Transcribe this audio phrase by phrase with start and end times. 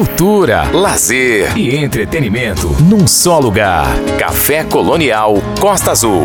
[0.00, 3.86] Cultura, lazer e entretenimento num só lugar.
[4.18, 6.22] Café Colonial Costa Azul.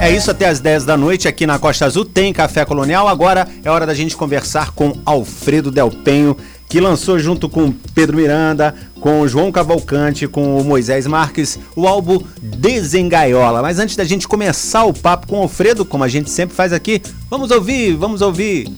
[0.00, 3.06] É isso até as 10 da noite aqui na Costa Azul tem Café Colonial.
[3.06, 6.34] Agora é hora da gente conversar com Alfredo Del Penho,
[6.70, 12.18] que lançou junto com Pedro Miranda, com João Cavalcante, com o Moisés Marques, o álbum
[12.40, 13.60] Desengaiola.
[13.60, 16.72] Mas antes da gente começar o papo com o Alfredo, como a gente sempre faz
[16.72, 18.72] aqui, vamos ouvir, vamos ouvir.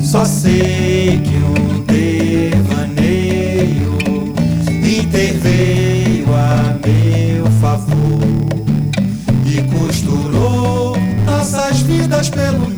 [0.00, 3.18] Só sei que um devaneio
[4.82, 5.77] interveio
[12.30, 12.77] pelo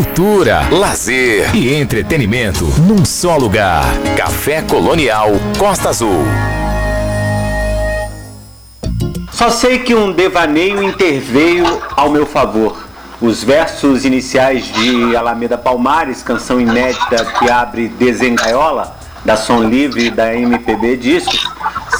[0.00, 3.84] Cultura, lazer e entretenimento num só lugar.
[4.16, 5.28] Café Colonial
[5.58, 6.24] Costa Azul.
[9.30, 12.88] Só sei que um devaneio interveio ao meu favor.
[13.20, 20.34] Os versos iniciais de Alameda Palmares, canção inédita que abre Desengaiola, da Som Livre da
[20.34, 21.46] MPB Discos,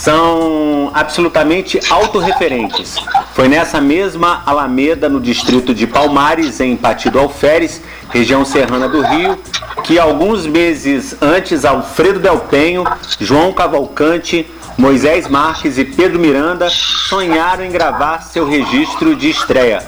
[0.01, 2.97] são absolutamente autorreferentes.
[3.35, 9.39] Foi nessa mesma Alameda, no distrito de Palmares, em Partido Alferes, região serrana do Rio,
[9.85, 12.85] que alguns meses antes Alfredo Del Penho,
[13.19, 19.83] João Cavalcante, Moisés Marques e Pedro Miranda sonharam em gravar seu registro de estreia.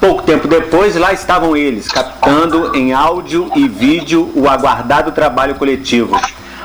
[0.00, 6.20] Pouco tempo depois, lá estavam eles, captando em áudio e vídeo o aguardado trabalho coletivo.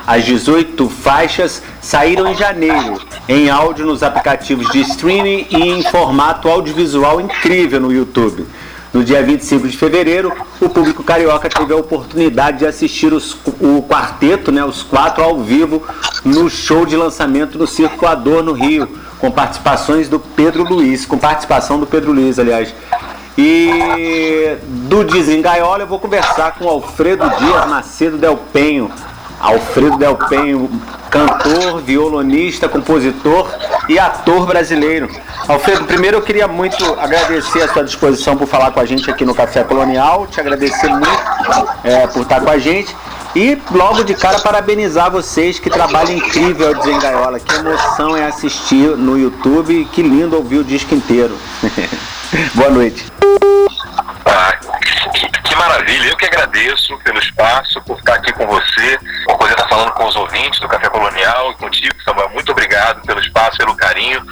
[0.08, 6.48] As 18 faixas saíram em janeiro, em áudio nos aplicativos de streaming e em formato
[6.48, 8.48] audiovisual incrível no YouTube.
[8.94, 10.32] No dia 25 de fevereiro,
[10.62, 15.42] o público carioca teve a oportunidade de assistir os, o quarteto, né, os quatro ao
[15.42, 15.86] vivo,
[16.24, 18.88] no show de lançamento no Circulador no Rio,
[19.20, 22.74] com participações do Pedro Luiz, com participação do Pedro Luiz, aliás.
[23.38, 28.90] E do Desengaiola eu vou conversar com Alfredo Dias Macedo Del Penho.
[29.40, 30.70] Alfredo Del Penho,
[31.10, 33.50] cantor, violonista, compositor
[33.88, 35.10] e ator brasileiro.
[35.48, 39.24] Alfredo, primeiro eu queria muito agradecer a sua disposição por falar com a gente aqui
[39.26, 41.08] no Café Colonial, te agradecer muito
[41.84, 42.96] é, por estar com a gente.
[43.36, 47.40] E logo de cara parabenizar vocês, que trabalho incrível ao Desengaiola.
[47.40, 51.38] Que emoção é assistir no YouTube, que lindo ouvir o disco inteiro.
[52.56, 53.06] Boa noite.
[55.58, 59.92] Maravilha, eu que agradeço pelo espaço, por estar aqui com você, por poder estar falando
[59.92, 62.30] com os ouvintes do Café Colonial e contigo, Samuel.
[62.30, 64.26] Muito obrigado pelo espaço, pelo carinho.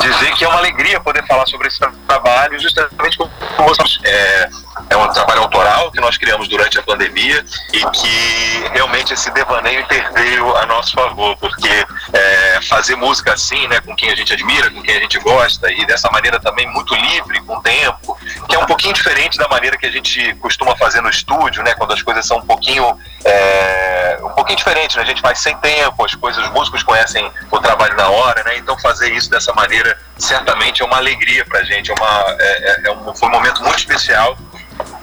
[0.00, 3.82] Dizer que é uma alegria poder falar sobre esse trabalho, justamente como você.
[4.04, 4.48] É,
[4.88, 9.80] é um trabalho autoral que nós criamos durante a pandemia e que realmente esse devaneio
[9.80, 14.70] interveio a nosso favor, porque é, fazer música assim, né, com quem a gente admira,
[14.70, 18.18] com quem a gente gosta e dessa maneira também muito livre, com tempo,
[18.48, 21.74] que é um pouquinho diferente da maneira que a gente costuma fazer no estúdio, né,
[21.74, 25.56] quando as coisas são um pouquinho é, um pouquinho diferente, né, a gente faz sem
[25.58, 29.52] tempo, as coisas, os músicos conhecem o trabalho na hora, né, então fazer isso dessa
[29.52, 33.32] maneira certamente é uma alegria pra gente, é uma, é, é, é um, foi um
[33.32, 34.36] momento muito especial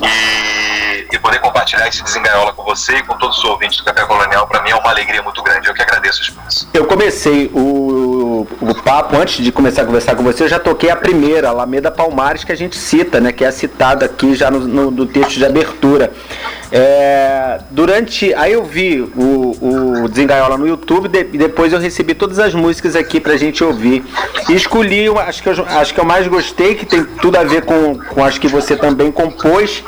[0.02, 4.06] e, e, poder compartilhar esse desengaiola com você e com todos os ouvintes do Café
[4.06, 5.68] Colonial, para mim é uma alegria muito grande.
[5.68, 6.70] Eu que agradeço o espaço.
[6.74, 7.97] Eu comecei o,
[8.42, 11.52] o papo, antes de começar a conversar com você, eu já toquei a primeira, a
[11.52, 15.06] Alameda Palmares, que a gente cita, né, que é citada aqui já no, no, no
[15.06, 16.12] texto de abertura.
[16.72, 18.34] É, durante.
[18.34, 22.96] Aí eu vi o, o Desengaiola no YouTube e depois eu recebi todas as músicas
[22.96, 24.04] aqui pra gente ouvir.
[24.50, 27.64] E escolhi, acho que, eu, acho que eu mais gostei, que tem tudo a ver
[27.64, 29.84] com, com as que você também compôs.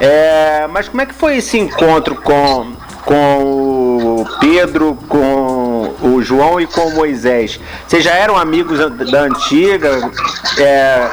[0.00, 2.72] É, mas como é que foi esse encontro com,
[3.04, 3.38] com
[4.20, 5.61] o Pedro, com
[6.02, 7.60] o João e com o Moisés.
[7.86, 8.78] Vocês já eram amigos
[9.10, 10.10] da antiga?
[10.58, 11.08] É,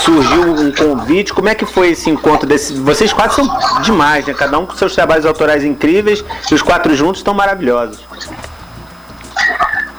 [0.00, 1.32] surgiu um convite?
[1.32, 2.74] Como é que foi esse encontro desse?
[2.74, 4.34] Vocês quatro são demais, né?
[4.34, 8.00] Cada um com seus trabalhos autorais incríveis e os quatro juntos estão maravilhosos.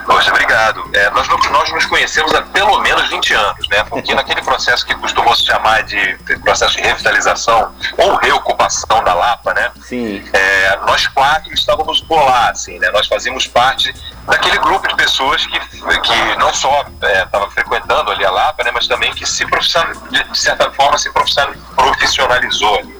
[0.07, 0.89] Poxa, obrigado.
[0.93, 3.83] É, nós, nós nos conhecemos há pelo menos 20 anos, né?
[3.83, 9.53] Porque naquele processo que costumou se chamar de processo de revitalização ou reocupação da Lapa,
[9.53, 9.69] né?
[9.81, 10.23] Sim.
[10.31, 12.89] É, nós quatro estávamos por lá, assim, né?
[12.91, 13.93] Nós fazíamos parte
[14.25, 18.71] daquele grupo de pessoas que, que não só estava é, frequentando ali a Lapa, né?
[18.73, 21.11] Mas também que se de certa forma se
[21.75, 22.97] profissionalizou ali.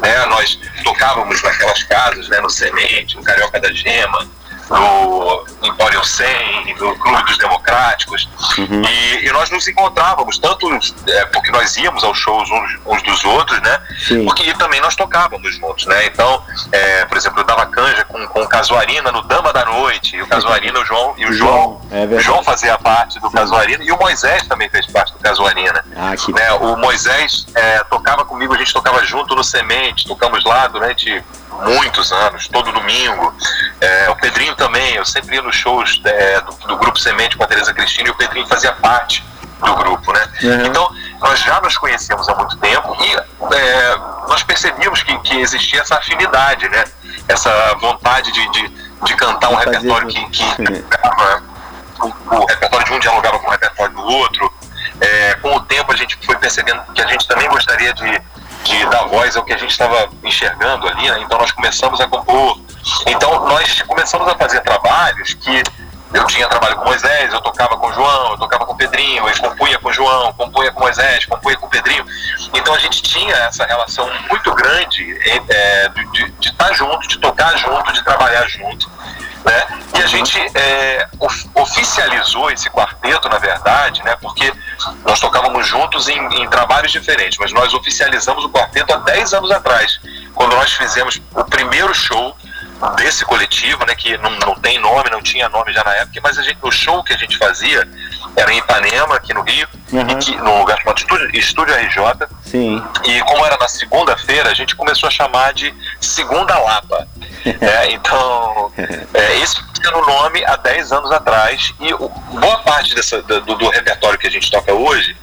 [0.00, 0.26] Né?
[0.26, 2.40] Nós tocávamos naquelas casas, né?
[2.40, 4.26] No Semente, no Carioca da Gema,
[4.70, 8.28] no Empório 100, no Clube dos Democráticos,
[8.58, 8.82] uhum.
[8.82, 10.68] e, e, nós nos encontrávamos, tanto
[11.06, 13.80] é, porque nós íamos aos shows uns, uns dos outros, né?
[14.06, 14.24] Sim.
[14.24, 16.06] Porque também nós tocávamos juntos, né?
[16.06, 16.42] Então,
[16.72, 20.22] é, por exemplo, eu dava canja com, com o Casuarina no Dama da Noite, e
[20.22, 23.36] o Casuarina o João, e o João, é o João fazia parte do Sim.
[23.36, 25.84] Casuarina, e o Moisés também fez parte do Casuarina.
[25.96, 26.32] Ah, que...
[26.32, 26.52] né?
[26.52, 31.22] O Moisés é, tocava comigo, a gente tocava junto no Semente, tocamos lá durante
[31.64, 33.34] muitos anos, todo domingo.
[33.80, 37.44] É, o Pedrinho também, eu sempre ia nos shows é, do, do, Grupo Semente com
[37.44, 39.24] a Tereza Cristina e o Pedrinho fazia parte
[39.60, 40.28] do grupo, né?
[40.42, 40.66] Uhum.
[40.66, 43.96] Então, nós já nos conhecemos há muito tempo e é,
[44.28, 46.84] nós percebíamos que, que existia essa afinidade, né?
[47.26, 48.68] Essa vontade de, de,
[49.04, 50.44] de cantar um repertório que, que
[52.00, 54.52] o, o, repertório de um dialogava com o repertório do outro.
[55.00, 58.20] É, com o tempo a gente foi percebendo que a gente também gostaria de
[58.64, 61.20] de dar voz ao que a gente estava enxergando ali, né?
[61.20, 62.60] então nós começamos a compor.
[63.06, 65.62] Então nós começamos a fazer trabalhos que
[66.14, 69.78] eu tinha trabalho com Moisés, eu tocava com João, eu tocava com Pedrinho, eu compunha
[69.78, 72.04] com João, compunha com Moisés, compunha com Pedrinho.
[72.54, 75.18] Então a gente tinha essa relação muito grande
[75.50, 78.90] é, de, estar junto, de tocar junto, de trabalhar junto.
[79.44, 79.66] Né?
[79.98, 81.08] E a gente é,
[81.54, 84.16] oficializou esse quarteto, na verdade, né?
[84.20, 84.52] porque
[85.04, 89.50] nós tocávamos juntos em, em, trabalhos diferentes, mas nós oficializamos o quarteto há 10 anos
[89.50, 90.00] atrás,
[90.34, 92.36] quando nós fizemos o primeiro show
[92.96, 96.36] desse coletivo, né, que não, não tem nome, não tinha nome já na época, mas
[96.36, 97.88] gente, o show que a gente fazia
[98.36, 100.08] era em Ipanema, aqui no Rio, uhum.
[100.08, 102.28] e que, no lugar chamado Estúdio, Estúdio RJ.
[102.44, 102.82] Sim.
[103.04, 107.08] E como era na segunda-feira, a gente começou a chamar de Segunda Lapa.
[107.44, 112.94] é, então, é, esse era o nome há 10 anos atrás, e o, boa parte
[112.94, 115.16] dessa, do, do, repertório que a gente toca hoje,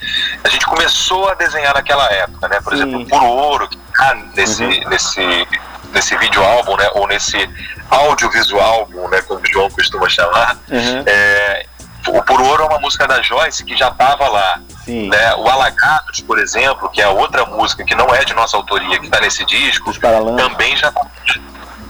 [0.43, 2.59] a gente começou a desenhar naquela época, né?
[2.61, 2.83] Por Sim.
[2.83, 4.89] exemplo, Puro Ouro, que tá nesse, uhum.
[4.89, 5.47] nesse
[5.95, 7.49] nesse vídeo álbum, né, ou nesse
[7.89, 11.03] audiovisual álbum, né, como o João costuma chamar, uhum.
[11.05, 11.65] é,
[12.07, 14.59] o Por Ouro é uma música da Joyce que já estava lá.
[14.83, 15.09] Sim.
[15.09, 15.35] Né?
[15.35, 19.05] O Alagados, por exemplo, que é outra música que não é de nossa autoria, que
[19.05, 19.91] está nesse disco,
[20.37, 20.93] também já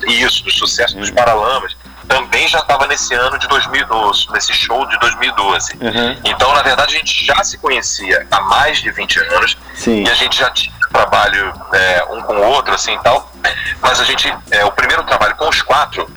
[0.07, 1.01] isso, do sucesso uhum.
[1.01, 1.75] dos Paralamas,
[2.07, 5.73] também já estava nesse ano de 2012, nesse show de 2012.
[5.73, 6.21] Uhum.
[6.23, 10.03] Então, na verdade, a gente já se conhecia há mais de 20 anos Sim.
[10.03, 13.29] e a gente já tinha trabalho é, um com o outro, assim tal.
[13.81, 16.09] Mas a gente, é, o primeiro trabalho com os quatro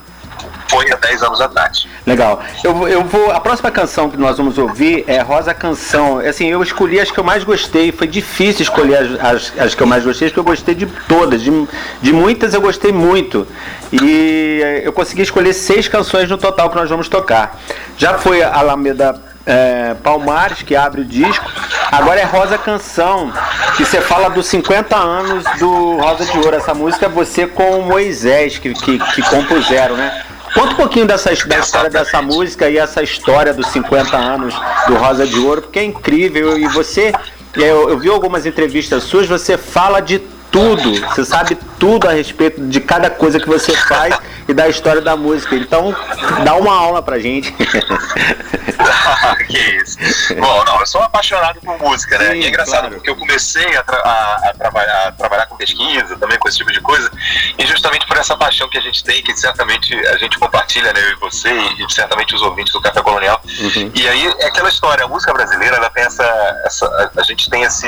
[0.69, 1.87] foi há 10 anos atrás.
[2.07, 2.43] Legal.
[2.63, 3.33] Eu, eu vou.
[3.33, 6.19] A próxima canção que nós vamos ouvir é Rosa Canção.
[6.19, 7.91] Assim, eu escolhi as que eu mais gostei.
[7.91, 11.41] Foi difícil escolher as, as, as que eu mais gostei, porque eu gostei de todas.
[11.41, 11.69] De,
[12.03, 13.47] de muitas eu gostei muito.
[13.91, 17.59] E eu consegui escolher seis canções no total que nós vamos tocar.
[17.97, 21.51] Já foi a Alameda é, Palmares, que abre o disco.
[21.91, 23.33] Agora é Rosa Canção,
[23.77, 26.55] que você fala dos 50 anos do Rosa de Ouro.
[26.55, 30.23] Essa música é você com o Moisés, que, que, que compuseram, né?
[30.53, 34.55] Conta um pouquinho dessa, da história dessa música e essa história dos 50 anos
[34.87, 36.59] do Rosa de Ouro, porque é incrível.
[36.59, 37.13] E você,
[37.55, 42.61] eu, eu vi algumas entrevistas suas, você fala de tudo, você sabe tudo a respeito
[42.67, 45.55] de cada coisa que você faz e da história da música.
[45.55, 45.95] Então,
[46.43, 47.53] dá uma aula pra gente.
[49.47, 49.99] que isso.
[50.35, 52.33] Bom, não, eu sou apaixonado por música, né?
[52.33, 52.95] Sim, e é engraçado claro.
[52.95, 56.59] porque eu comecei a, tra a, a, trabalhar, a, trabalhar, com pesquisa, também com esse
[56.59, 57.11] tipo de coisa,
[57.59, 61.01] e justamente por essa paixão que a gente tem, que certamente a gente compartilha, né,
[61.01, 63.41] eu e você, e certamente os ouvintes do Café Colonial.
[63.45, 63.91] Uhum.
[63.95, 66.25] E aí é aquela história, a música brasileira, ela tem essa.
[66.65, 67.87] essa a, a gente tem esse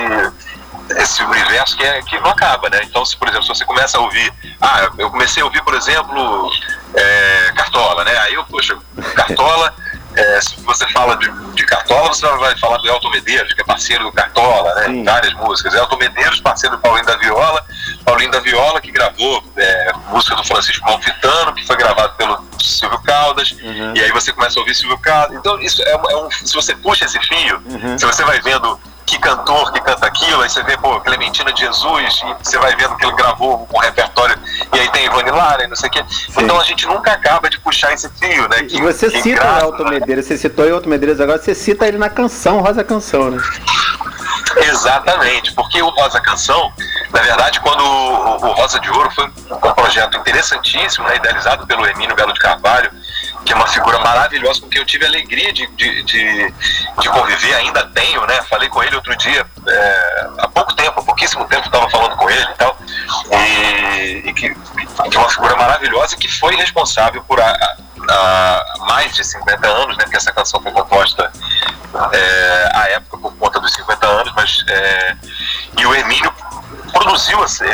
[0.99, 2.81] esse universo que, é, que não acaba, né?
[2.83, 5.75] Então, se, por exemplo, se você começa a ouvir, ah, eu comecei a ouvir, por
[5.75, 6.51] exemplo,
[6.95, 8.17] é, Cartola, né?
[8.19, 8.77] Aí eu, poxa,
[9.15, 9.75] Cartola,
[10.17, 13.65] é, se você fala de, de, Cartola, você vai falar do Elton Medeiros, que é
[13.65, 14.87] parceiro do Cartola, né?
[14.87, 15.05] Sim.
[15.05, 15.75] Várias músicas.
[15.75, 17.65] Elton Medeiros, parceiro do Paulinho da Viola,
[18.05, 23.01] Paulinho da Viola, que gravou é, música do Francisco Malfitano, que foi gravado pelo Silvio
[23.03, 23.95] Caldas, uhum.
[23.95, 25.37] e aí você começa a ouvir Silvio Caldas.
[25.37, 27.97] Então, isso é, é um, se você puxa esse fio, uhum.
[27.97, 28.79] se você vai vendo
[29.11, 32.77] que cantor que canta aquilo, aí você vê, pô, Clementina de Jesus, e você vai
[32.77, 34.39] vendo que ele gravou um repertório,
[34.73, 36.05] e aí tem Ivone Lara e não sei o quê.
[36.09, 36.45] Sim.
[36.45, 38.63] Então a gente nunca acaba de puxar esse fio, né?
[38.63, 41.57] Que, e você que cita o Elton Medeiros, você citou o Elton Medeiros agora, você
[41.57, 43.43] cita ele na canção, Rosa Canção, né?
[44.59, 46.73] Exatamente, porque o Rosa Canção,
[47.13, 52.15] na verdade, quando o, Rosa de Ouro foi um projeto interessantíssimo, né, idealizado pelo Emílio
[52.15, 52.91] Belo de Carvalho,
[53.45, 56.55] que é uma figura maravilhosa com quem eu tive a alegria de, de, de,
[57.01, 58.43] de conviver, ainda tenho, né?
[58.43, 62.29] Falei com ele outro dia, é, há pouco tempo, há pouquíssimo tempo estava falando com
[62.29, 62.77] ele e tal,
[63.33, 67.77] e, e que, que, é uma figura maravilhosa que foi responsável por a,
[68.09, 70.05] a, mais de 50 anos, né?
[70.05, 71.33] Porque essa canção foi composta
[72.13, 75.17] é, à época por conta dos 50 anos, mas é,
[75.79, 76.33] e o Emílio
[77.01, 77.65] produziu esse,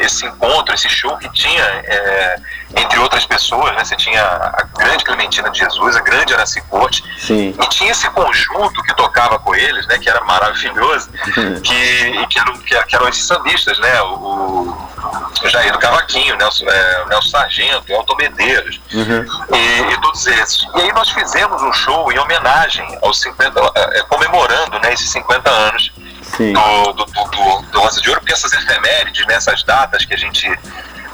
[0.00, 2.36] esse encontro, esse show que tinha, é,
[2.76, 3.84] entre outras pessoas, né?
[3.84, 7.54] Você tinha a grande Clementina de Jesus, a grande Araci Corte, Sim.
[7.60, 9.98] e tinha esse conjunto que tocava com eles, né?
[9.98, 11.60] Que era maravilhoso, uhum.
[11.60, 14.00] que, que, eram, que, que, eram esses sambistas, né?
[14.02, 14.74] O,
[15.44, 19.26] o Jair do Cavaquinho, Nelson, é, Nelson Sargento, Elton Medeiros, uhum.
[19.54, 20.62] e, e, todos esses.
[20.76, 25.50] E aí nós fizemos um show em homenagem aos 50, é, comemorando né, esses 50
[25.50, 25.92] anos
[26.92, 30.16] do, do, do, do Rosa de Ouro, porque essas efemérides, né, essas datas que a
[30.16, 30.46] gente,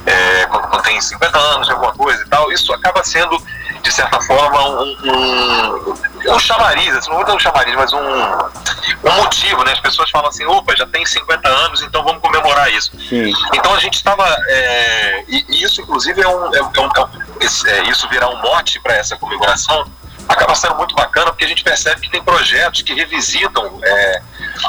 [0.04, 3.40] é, quando, quando, tem 50 anos de alguma coisa e tal, isso acaba sendo,
[3.82, 7.98] de certa forma, um, um, um chamariz, assim, não vou dizer um chamariz, mas um,
[7.98, 9.72] um motivo, né?
[9.72, 12.90] As pessoas falam assim, opa, já tem 50 anos, então vamos comemorar isso.
[13.08, 13.32] Sim.
[13.54, 17.82] Então a gente estava, é, e, isso inclusive é um, é, um, é, um, é
[17.90, 19.86] isso virar um mote para essa comemoração,
[20.28, 24.22] acaba sendo muito bacana porque a gente percebe que tem projetos que revisitam é,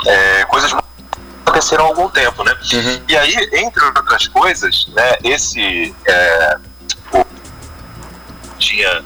[0.06, 0.80] é, coisas que
[1.46, 2.54] aconteceram há algum tempo, né?
[2.74, 3.04] Uhum.
[3.08, 6.58] E aí, entre outras coisas, né, esse é,
[7.14, 7.26] o,
[8.58, 9.04] tinha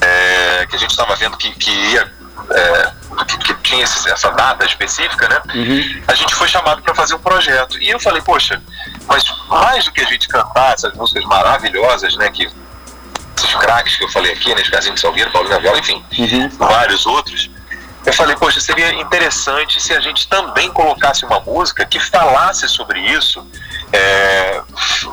[0.00, 2.20] é, que a gente estava vendo que, que ia
[2.50, 2.92] é,
[3.26, 5.40] que, que, tinha esse, essa data específica, né?
[5.54, 6.02] Uhum.
[6.08, 7.78] A gente foi chamado para fazer um projeto.
[7.78, 8.60] E eu falei, poxa,
[9.06, 12.30] mas mais do que a gente cantar essas músicas maravilhosas, né?
[12.30, 12.50] Que
[13.50, 14.62] esses craques que eu falei aqui, né?
[14.70, 16.48] Casinho de Salgueiro, Paulo Viola, enfim, uhum.
[16.50, 17.50] vários outros.
[18.04, 22.98] Eu falei, poxa, seria interessante se a gente também colocasse uma música que falasse sobre
[22.98, 23.46] isso,
[23.92, 24.62] é,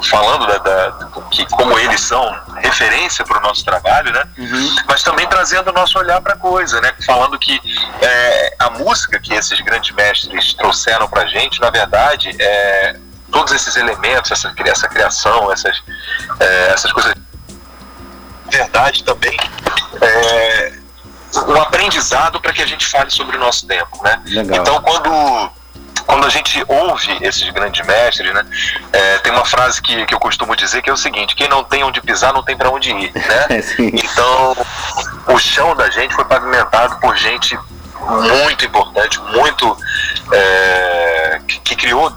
[0.09, 4.23] falando da, da, que, como eles são referência para o nosso trabalho, né?
[4.37, 4.75] Uhum.
[4.87, 6.93] Mas também trazendo o nosso olhar para a coisa, né?
[7.05, 7.59] Falando que
[8.01, 12.95] é, a música que esses grandes mestres trouxeram para a gente, na verdade, é,
[13.29, 15.83] todos esses elementos, essa, essa criação, essas,
[16.39, 17.13] é, essas coisas
[18.49, 19.37] verdade também
[20.01, 20.73] é,
[21.47, 24.21] um aprendizado para que a gente fale sobre o nosso tempo, né?
[24.25, 24.59] Legal.
[24.59, 25.51] Então quando
[26.05, 28.45] quando a gente ouve esses grandes mestres, né,
[28.93, 31.63] é, tem uma frase que, que eu costumo dizer que é o seguinte: quem não
[31.63, 33.47] tem onde pisar não tem para onde ir, né?
[33.93, 34.55] então
[35.27, 37.57] o chão da gente foi pavimentado por gente
[37.99, 39.77] muito importante, muito
[40.31, 42.11] é, que, que criou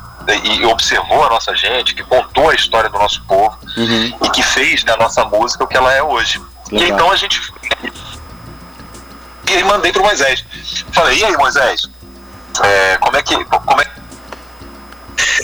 [0.44, 4.18] e observou a nossa gente, que contou a história do nosso povo Uhum.
[4.24, 6.40] e que fez da nossa música o que ela é hoje.
[6.70, 6.88] Legal.
[6.88, 7.40] E então a gente.
[9.48, 10.44] E aí mandei pro Moisés.
[10.92, 11.88] Falei, e aí, Moisés?
[12.62, 13.44] é, como é que.
[13.44, 13.90] Como é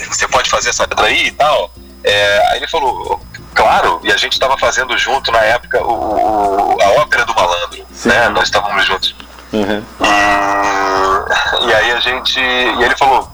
[0.09, 1.71] você pode fazer essa letra aí e tal?
[2.03, 3.21] É, aí ele falou,
[3.53, 7.85] claro, e a gente estava fazendo junto na época o, o- a ópera do malandro.
[7.91, 8.09] Sim.
[8.09, 8.29] Né?
[8.29, 9.15] Nós estávamos juntos.
[9.53, 9.83] Uhum.
[10.01, 12.39] E, e aí a gente.
[12.39, 13.29] E ele falou,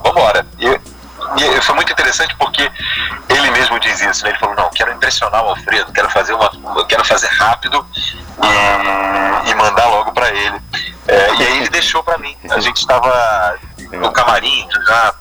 [1.38, 2.70] e foi muito interessante porque
[3.30, 4.32] ele mesmo diz isso, né?
[4.32, 6.50] Ele falou, não, quero impressionar o Alfredo, quero fazer uma.
[6.88, 10.62] quero fazer rápido e, e mandar logo pra ele.
[11.08, 12.36] É, e aí ele deixou pra mim.
[12.50, 13.58] A gente estava
[13.92, 15.13] no camarim, já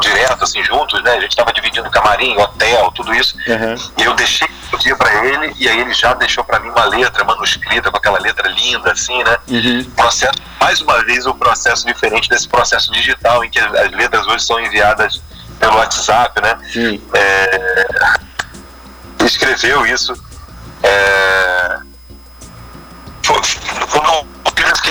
[0.00, 1.12] direto, assim, juntos, né?
[1.12, 3.36] A gente estava dividindo camarim, hotel, tudo isso.
[3.46, 3.74] Uhum.
[3.98, 6.84] E eu deixei o dia pra ele, e aí ele já deixou pra mim uma
[6.84, 9.36] letra manuscrita, com aquela letra linda, assim, né?
[9.48, 9.84] Uhum.
[9.96, 14.26] processo, mais uma vez, um processo diferente desse processo digital, em que as as letras
[14.26, 15.20] hoje são enviadas
[15.58, 16.58] pelo WhatsApp, né?
[16.72, 17.02] Sim.
[17.14, 18.20] É,
[19.24, 20.14] escreveu isso.
[20.82, 21.78] É,
[23.22, 23.40] foi,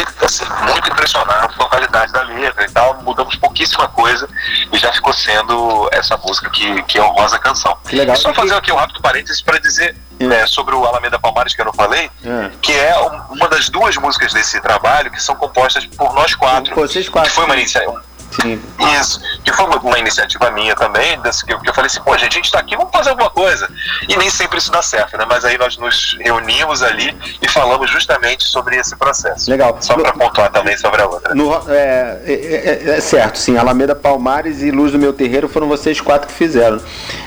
[0.05, 3.01] fiquei assim, muito impressionado com a qualidade da letra e tal.
[3.01, 4.27] Mudamos pouquíssima coisa
[4.71, 7.77] e já ficou sendo essa música que, que é o Rosa Canção.
[7.87, 8.15] Que legal.
[8.15, 10.29] E só fazer aqui um rápido parênteses para dizer Hum.
[10.33, 12.51] é, sobre o Alameda Palmares que eu não falei, Hum.
[12.61, 16.75] que é um- uma das duas músicas desse trabalho que são compostas por nós quatro.
[16.75, 17.29] Vocês quatro.
[17.29, 18.03] Que foi uma iniciativa.
[18.41, 18.61] Sim.
[18.99, 22.51] Isso, que foi uma, iniciativa minha também, que, eu, falei assim, pô, gente, a gente
[22.51, 23.69] tá aqui, vamos fazer alguma coisa.
[24.07, 25.25] E nem sempre isso dá certo, né?
[25.27, 29.49] Mas aí nós nos reunimos ali e falamos justamente sobre esse processo.
[29.49, 29.77] Legal.
[29.81, 31.33] Só para pontuar também sobre a outra.
[31.33, 33.57] No, é, é, é- é certo, sim.
[33.57, 36.79] Alameda Palmares e Luz do Meu Terreiro foram vocês quatro que fizeram.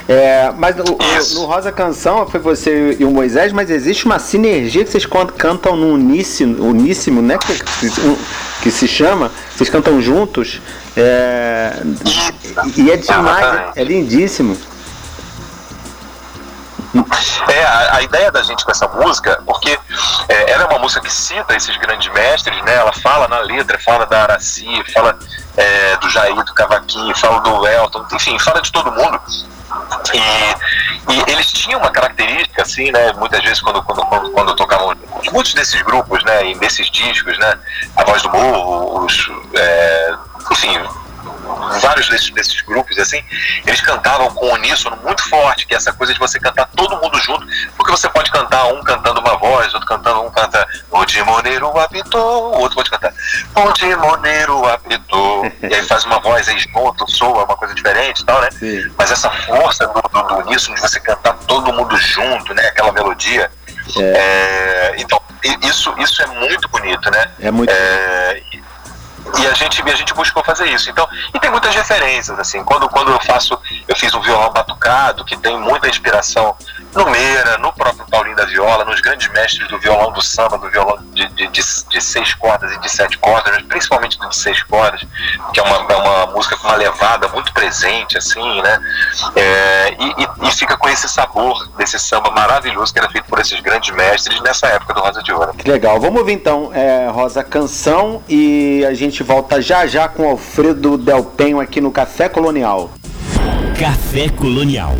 [0.07, 0.83] É, mas no,
[1.35, 5.27] no Rosa Canção foi você e o Moisés, mas existe uma sinergia que vocês can-
[5.27, 7.37] cantam no uníssimo, uníssimo né?
[7.37, 7.89] Que,
[8.63, 9.31] que se chama.
[9.55, 10.61] Vocês cantam juntos.
[10.95, 11.81] É,
[12.75, 13.45] e é demais,
[13.75, 14.57] é, é lindíssimo.
[17.49, 19.79] É, a, a ideia da gente com essa música, porque
[20.29, 22.75] é, ela é uma música que cita esses grandes mestres, né?
[22.75, 25.17] Ela fala na letra, fala da Araci, fala
[25.57, 29.19] é, do Jair, do Cavaquinho, fala do Elton, enfim, fala de todo mundo.
[30.13, 33.11] E, e eles tinham uma característica, assim, né?
[33.13, 34.95] Muitas vezes quando, quando, quando, quando tocavam
[35.31, 36.51] muitos desses grupos, né?
[36.51, 37.57] E desses discos, né?
[37.95, 40.13] A Voz do Morro, os, é,
[40.53, 40.79] enfim,
[41.81, 43.23] vários desses, desses grupos, assim,
[43.65, 46.95] eles cantavam com um uníssono muito forte, que é essa coisa de você cantar todo
[47.01, 51.03] mundo junto, porque você pode cantar um cantando uma voz, outro cantando, um canta O
[51.05, 53.13] Timoneiro apitou, o outro pode cantar
[53.55, 58.25] O Timoneiro apitou, e aí faz uma voz aí junto, soa, uma coisa diferente e
[58.25, 58.49] tal, né?
[58.51, 58.91] Sim.
[58.97, 62.67] Mas essa força do, do, do uníssono de você cantar todo mundo junto, né?
[62.67, 63.49] Aquela melodia.
[63.97, 67.31] É, então, i- isso, isso é muito bonito, né?
[67.41, 68.63] É muito É, e-
[69.39, 70.89] e a gente, a gente buscou fazer isso.
[70.89, 75.25] Então, e tem muitas referências, assim, quando, quando eu faço, eu fiz um violão batucado,
[75.25, 76.55] que tem muita inspiração
[76.93, 80.69] no Meira, no próprio Paulinho da Viola, nos grandes mestres do violão do samba, do
[80.69, 84.61] violão de, de, de, de seis cordas e de sete cordas, principalmente do de seis
[84.63, 85.01] cordas,
[85.53, 88.79] que é uma, é uma música com uma levada muito presente, assim, né?
[89.35, 93.39] É, e, e- e fica com esse sabor desse samba maravilhoso que era feito por
[93.39, 95.53] esses grandes mestres nessa época do Rosa de Ouro.
[95.53, 95.99] Que legal.
[95.99, 101.23] Vamos ouvir então é, Rosa Canção e a gente volta já já com Alfredo Del
[101.23, 102.91] Penho aqui no Café Colonial.
[103.79, 104.95] Café Colonial.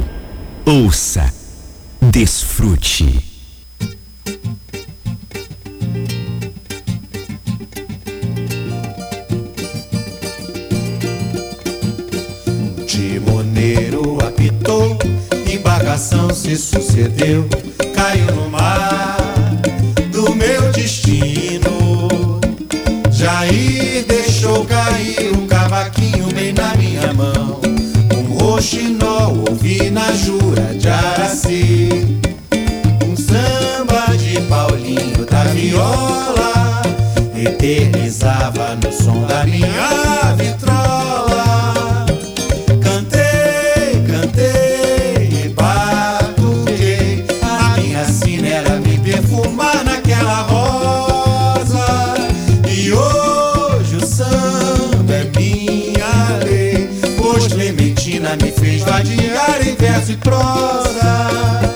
[0.65, 1.31] Ouça,
[2.01, 3.31] desfrute.
[12.87, 14.97] Timoneiro apitou,
[15.51, 17.45] embarcação se sucedeu,
[17.93, 19.17] caiu no mar
[20.11, 22.39] do meu destino.
[23.11, 24.12] Jair
[24.63, 27.61] deixou cair um cavaquinho bem na minha mão,
[28.17, 32.19] um roxinol ouvi na jura de Araci,
[33.05, 36.81] um samba de Paulinho da viola,
[37.35, 40.82] eternizava no som da minha vitrola.
[59.93, 61.72] Vadiar em verso e prosa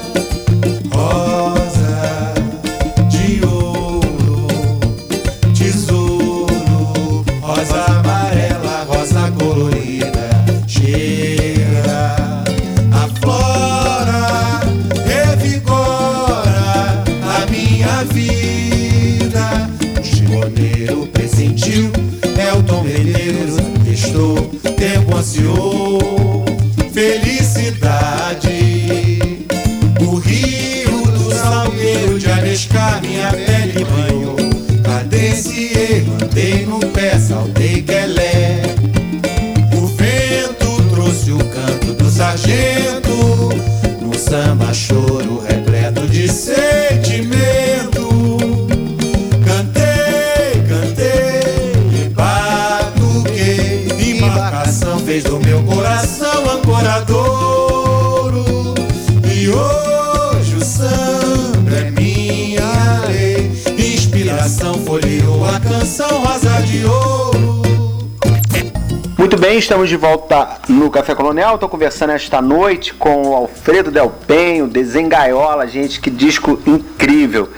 [69.58, 71.56] estamos de volta no Café Colonial.
[71.56, 77.50] Estou conversando esta noite com o Alfredo Del Penho, Desengaiola, gente, que disco incrível.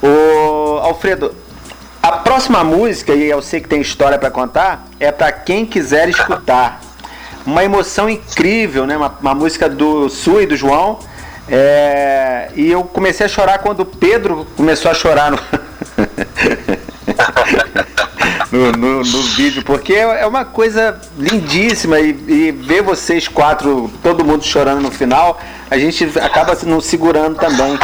[0.00, 1.34] O Alfredo,
[2.00, 6.08] a próxima música, e eu sei que tem história para contar, é para quem quiser
[6.08, 6.80] escutar.
[7.44, 8.96] Uma emoção incrível, né?
[8.96, 11.00] Uma, uma música do Su e do João.
[11.48, 15.38] É, e eu comecei a chorar quando o Pedro começou a chorar no,
[18.76, 24.44] no, no- vídeo, porque é uma coisa lindíssima e, e ver vocês quatro, todo mundo
[24.44, 27.78] chorando no final, a gente acaba não segurando também.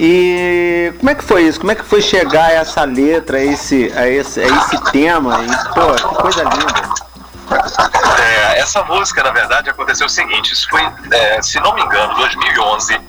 [0.00, 1.58] E como é que foi isso?
[1.58, 5.40] Como é que foi chegar a essa letra, a esse, a esse, a esse tema?
[5.44, 6.88] E, pô, que coisa linda.
[8.20, 12.14] É, essa música, na verdade, aconteceu o seguinte: isso foi, é, se não me engano,
[12.14, 13.00] 2011.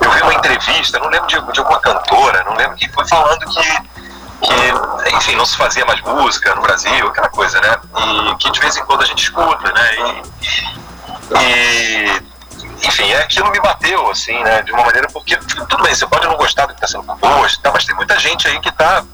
[0.00, 3.38] Eu vi uma entrevista, não lembro de, de alguma cantora, não lembro que foi falando
[3.46, 3.95] que,
[4.40, 7.78] que, enfim, não se fazia mais música no Brasil, aquela coisa, né?
[8.32, 9.90] E que de vez em quando a gente escuta, né?
[9.94, 10.22] E,
[11.38, 12.22] e,
[12.82, 14.62] enfim, é, aquilo me bateu, assim, né?
[14.62, 17.60] De uma maneira, porque tudo bem, você pode não gostar do que está sendo composto,
[17.60, 19.04] tá, mas tem muita gente aí que está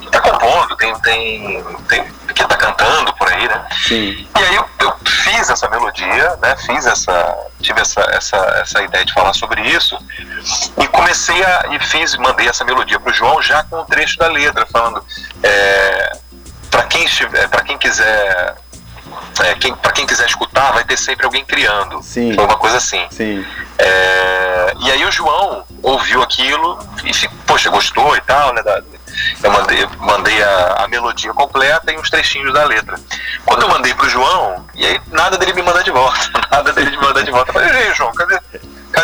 [0.00, 3.66] que tá compondo, tem, tem, tem, que está cantando por aí, né?
[3.86, 4.28] Sim.
[4.38, 6.56] E aí eu, eu fiz essa melodia, né?
[6.56, 9.96] Fiz essa, tive essa, essa, essa ideia de falar sobre isso
[10.78, 14.28] e comecei a e fiz, mandei essa melodia pro João já com o trecho da
[14.28, 15.04] letra falando
[15.42, 16.12] é,
[16.70, 18.56] para quem estiver, para quem quiser
[19.40, 22.02] é, quem, para quem quiser escutar, vai ter sempre alguém criando.
[22.02, 22.34] Sim.
[22.34, 23.06] Foi uma coisa assim.
[23.10, 23.44] Sim.
[23.78, 28.62] É, e aí o João ouviu aquilo e, poxa, gostou e tal, né?
[28.62, 28.82] da-
[29.42, 32.98] eu mandei, mandei a, a melodia completa e uns trechinhos da letra.
[33.44, 36.18] Quando eu mandei pro João, e aí nada dele me mandar de volta,
[36.50, 37.50] nada dele me mandar de volta.
[37.50, 38.40] Eu falei, "E aí, João, cadê,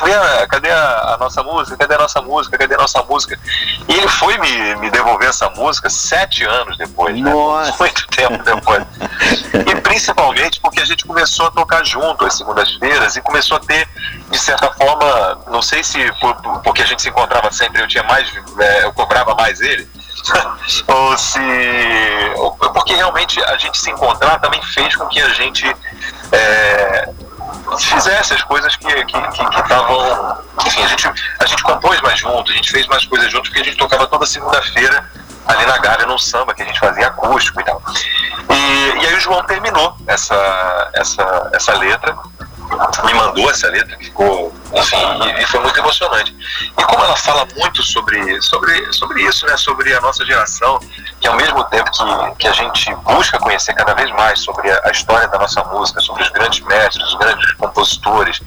[0.00, 1.76] cadê, a, cadê a, a nossa música?
[1.76, 2.58] Cadê a nossa música?
[2.58, 3.38] Cadê a nossa música?
[3.88, 7.30] E ele foi me, me devolver essa música sete anos depois, né?
[7.78, 8.84] Muito tempo depois.
[9.66, 13.88] E principalmente porque a gente começou a tocar junto às segundas-feiras e começou a ter,
[14.30, 18.02] de certa forma, não sei se por- porque a gente se encontrava sempre, eu tinha
[18.04, 19.88] mais, é, eu cobrava mais ele,
[20.88, 21.38] ou se.
[22.36, 25.64] ou porque realmente a gente se encontrar também fez com que a gente.
[26.32, 27.08] é,
[27.78, 29.30] fizesse as coisas que estavam.
[29.30, 31.08] Que, que, estavam- enfim, a gente,
[31.40, 34.06] a gente compôs mais junto, a gente fez mais coisas juntos, porque a gente tocava
[34.06, 35.04] toda segunda-feira
[35.46, 37.82] ali na Gávea, num samba que a gente fazia acústico e tal.
[38.50, 42.16] E, e aí o João terminou essa, essa, essa letra,
[43.04, 46.34] me mandou essa letra, ficou, enfim, e, e foi muito emocionante.
[46.78, 50.78] E como ela fala muito sobre, sobre, sobre isso, né, sobre a nossa geração,
[51.20, 54.80] que ao mesmo tempo que, que a gente busca conhecer cada vez mais sobre a,
[54.84, 58.40] a história da nossa música, sobre os grandes mestres, os grandes compositores,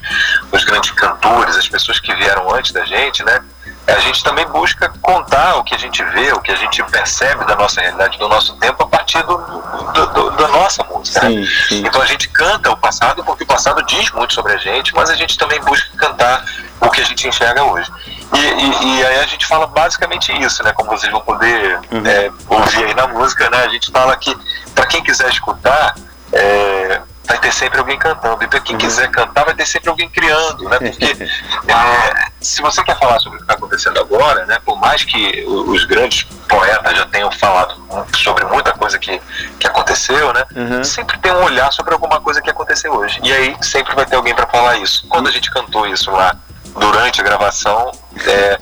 [0.50, 3.42] os grandes cantores, as pessoas que vieram antes da gente, né,
[3.86, 7.44] a gente também busca contar o que a gente vê, o que a gente percebe
[7.46, 11.20] da nossa realidade, do nosso tempo, a partir do, do- do- da nossa música.
[11.28, 11.44] né?
[11.44, 11.84] Sim, sim.
[11.86, 15.10] Então a gente canta o passado porque o passado diz muito sobre a gente, mas
[15.10, 16.44] a gente também busca cantar
[16.80, 17.90] o que a gente enxerga hoje.
[18.34, 20.72] E, e- e aí a gente fala basicamente isso, né?
[20.72, 22.06] Como vocês vão poder Uhum.
[22.06, 23.58] é, ouvir aí na música, né?
[23.64, 24.36] A gente fala que
[24.74, 25.94] para quem quiser escutar,
[26.32, 28.42] é, vai ter sempre alguém cantando.
[28.44, 28.64] E para Uhum.
[28.64, 30.78] quem quiser cantar, vai ter sempre alguém criando, né?
[30.78, 31.04] Porque
[31.68, 34.58] é, se você quer falar sobre o que está acontecendo agora, né?
[34.64, 37.74] Por mais que os grandes poetas já tenham falado
[38.16, 39.20] sobre muita coisa que,
[39.58, 40.44] que aconteceu, né?
[40.54, 40.84] Uhum.
[40.84, 43.20] Sempre tem um olhar sobre alguma coisa que aconteceu hoje.
[43.22, 45.06] E aí sempre vai ter alguém para falar isso.
[45.08, 46.36] Quando a gente cantou isso lá
[46.74, 47.92] durante a gravação,
[48.26, 48.58] é,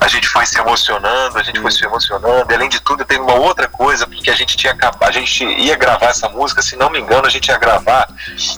[0.00, 2.50] a gente foi se emocionando, a gente foi se emocionando.
[2.50, 5.76] E além de tudo, teve uma outra coisa, porque a gente tinha a gente ia
[5.76, 8.08] gravar essa música, se não me engano, a gente ia gravar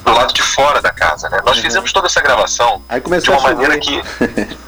[0.05, 1.41] do lado de fora da casa, né?
[1.45, 3.19] Nós fizemos toda essa gravação Uhum.
[3.19, 3.55] De uma chover.
[3.55, 3.97] maneira que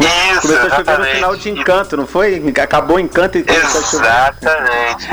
[0.00, 2.42] Isso, Começou a chover no final de Encanto, não foi?
[2.62, 4.06] Acabou o Encanto e começou a chover.
[4.06, 5.08] Exatamente.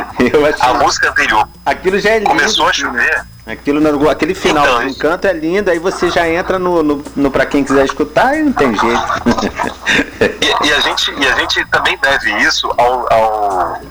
[0.61, 2.29] A música anterior Aquilo já é lindo.
[2.29, 3.25] começou a assim, né?
[3.47, 7.03] Aquilo no- aquele final Então, do Encanto é lindo, aí você já entra no, no,
[7.15, 9.03] no pra quem quiser escutar e não tem jeito.
[10.41, 13.81] E, e a gente, e a gente também deve isso ao, ao,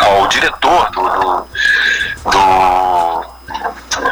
[0.00, 3.36] ao diretor do, do, do-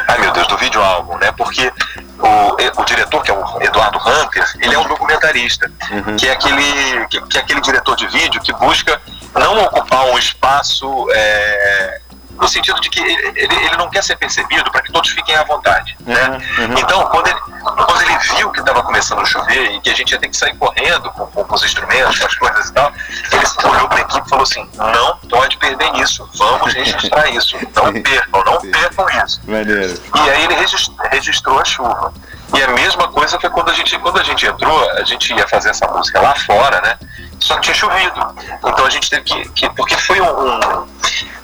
[0.07, 1.31] Ai meu Deus, do vídeo álbum, né?
[1.33, 1.71] Porque
[2.19, 6.15] o, o diretor, que é o Eduardo Hunter, ele é um documentarista, Uhum.
[6.15, 8.99] que, é aquele, que, que é aquele diretor de vídeo que busca
[9.35, 12.01] não ocupar um espaço é,
[12.39, 15.43] no sentido de que ele, ele- não quer ser percebido para que todos fiquem à
[15.43, 15.95] vontade.
[16.05, 16.15] Né?
[16.57, 16.77] Uhum, uhum.
[16.79, 20.11] Então, quando ele, quando ele viu que estava começando a chover e que a gente
[20.11, 22.91] ia ter que sair correndo com, com- os instrumentos, com as coisas e tal,
[23.31, 27.57] ele olhou para a equipe e falou assim: não pode perder isso, vamos registrar isso,
[27.75, 29.41] não percam, não percam isso.
[29.45, 30.01] Maneiro.
[30.15, 32.13] E aí ele regis- registrou a chuva.
[32.55, 35.47] E a mesma coisa foi quando a gente, quando a gente entrou, a gente ia
[35.47, 36.97] fazer essa música lá fora, né?
[37.45, 38.35] Só que tinha chovido.
[38.65, 39.49] Então a gente teve que.
[39.49, 40.87] que- porque foi um, um-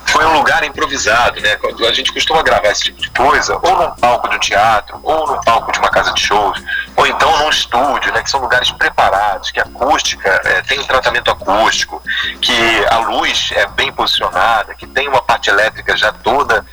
[0.08, 1.56] foi um lugar improvisado, né?
[1.56, 5.00] Quando A gente costuma gravar esse tipo de coisa, ou num palco de um teatro,
[5.04, 6.62] ou num palco de uma casa de shows,
[6.98, 8.22] ou então num estúdio, né?
[8.22, 12.02] Que são lugares preparados, que a acústica eh, tem um tratamento acústico,
[12.42, 16.66] que a luz é bem posicionada, que tem uma parte elétrica já toda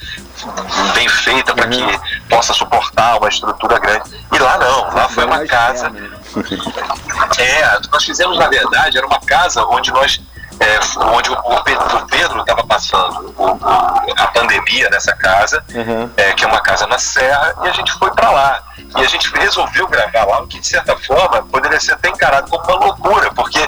[0.94, 4.10] bem feita para que possa suportar uma estrutura grande.
[4.32, 5.92] E lá não, lá foi uma casa.
[7.38, 10.20] É, nós fizemos, na verdade, era uma casa onde nós.
[10.60, 10.80] é,
[11.14, 16.10] onde o Pedro estava passando o- o- a pandemia nessa casa, Uhum.
[16.16, 18.62] é, que é uma casa na Serra, e a gente foi para lá.
[18.96, 22.50] E a gente resolveu gravar lá, o que de certa forma poderia ser até encarado
[22.50, 23.60] como uma loucura, porque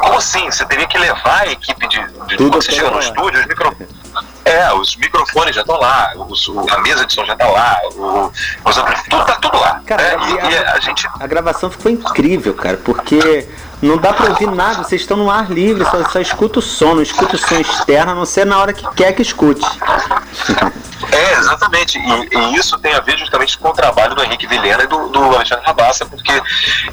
[0.00, 0.50] como assim?
[0.50, 1.98] Você teria que levar a equipe de.
[2.02, 3.88] de Tudo quando você chega no estúdio, os microfones.
[4.44, 8.32] É, os microfones já estão lá, os- a mesa de som já está lá, o,
[8.64, 8.74] os
[9.08, 9.80] tudo tá tudo lá.
[9.86, 10.50] Cara, né?
[10.50, 13.46] e a- a gente A gravação ficou incrível, cara, porque
[13.88, 16.94] não dá pra ouvir nada, vocês estão no ar livre, só, só escuta o som,
[16.94, 19.60] não escuta o som externo, a não ser na hora que quer que escute.
[21.12, 21.98] É, exatamente.
[21.98, 25.08] E, e isso tem a ver justamente com o trabalho do Henrique Vilhena e do,
[25.08, 26.30] do Alexandre Rabassa, porque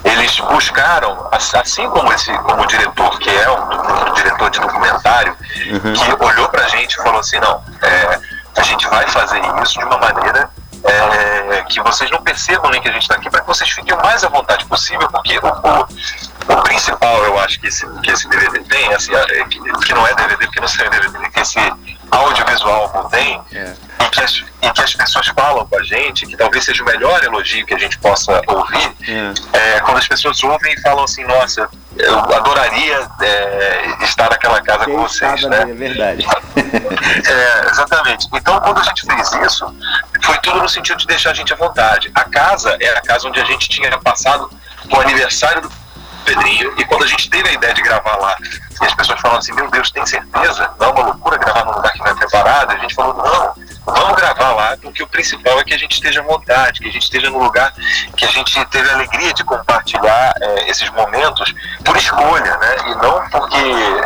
[0.04, 4.60] eles buscaram, ass- assim como esse, como o diretor, que é um, um diretor de
[4.60, 8.20] documentário, que olhou pra gente e falou assim, não, é,
[8.56, 10.50] a gente vai fazer isso de uma maneira
[10.84, 13.94] é, que vocês não percebam nem que a gente está aqui, para que vocês fiquem
[13.94, 15.88] o mais à vontade possível, porque o, o,
[16.48, 20.08] o principal, eu acho, que esse, que esse DVD tem, assim, é, que, que não
[20.08, 21.60] é DVD, porque não saiu DVD, que esse
[22.12, 23.74] audiovisual contém, É.
[24.00, 26.86] em que, as, em que as pessoas falam com a gente, que talvez seja o
[26.86, 28.94] melhor elogio que a gente possa ouvir,
[29.54, 34.86] é, quando as pessoas ouvem e falam assim, nossa, eu adoraria é, estar naquela casa
[34.86, 35.62] Ter com vocês, né?
[35.62, 36.26] é verdade.
[37.28, 38.28] É, exatamente.
[38.34, 39.74] Então, quando a gente fez isso,
[40.24, 42.12] foi tudo no sentido de deixar a gente à vontade.
[42.14, 44.50] A casa é a casa onde a gente tinha passado
[44.92, 45.70] o aniversário do
[46.28, 48.38] Pedrinho, e quando a gente teve a ideia de gravar lá,
[48.82, 50.70] e as pessoas falaram assim: Meu Deus, tem certeza?
[50.80, 52.72] Não é uma loucura gravar num lugar que não é preparado?
[52.72, 53.54] A gente falou: Não,
[53.86, 56.92] vamos gravar lá, porque o principal é que a gente esteja à vontade, que a
[56.92, 57.74] gente esteja num lugar
[58.16, 62.76] que a gente teve a alegria de compartilhar é, esses momentos por escolha, né?
[62.88, 63.58] E não porque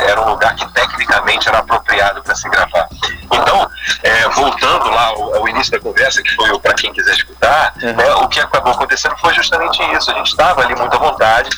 [0.07, 2.87] era um lugar que tecnicamente era apropriado para se gravar.
[3.31, 3.69] Então,
[4.03, 8.13] é, voltando lá ao, ao início da conversa, que foi para quem quiser escutar, né,
[8.15, 10.11] o que acabou acontecendo foi justamente isso.
[10.11, 11.49] A gente estava ali muito à vontade,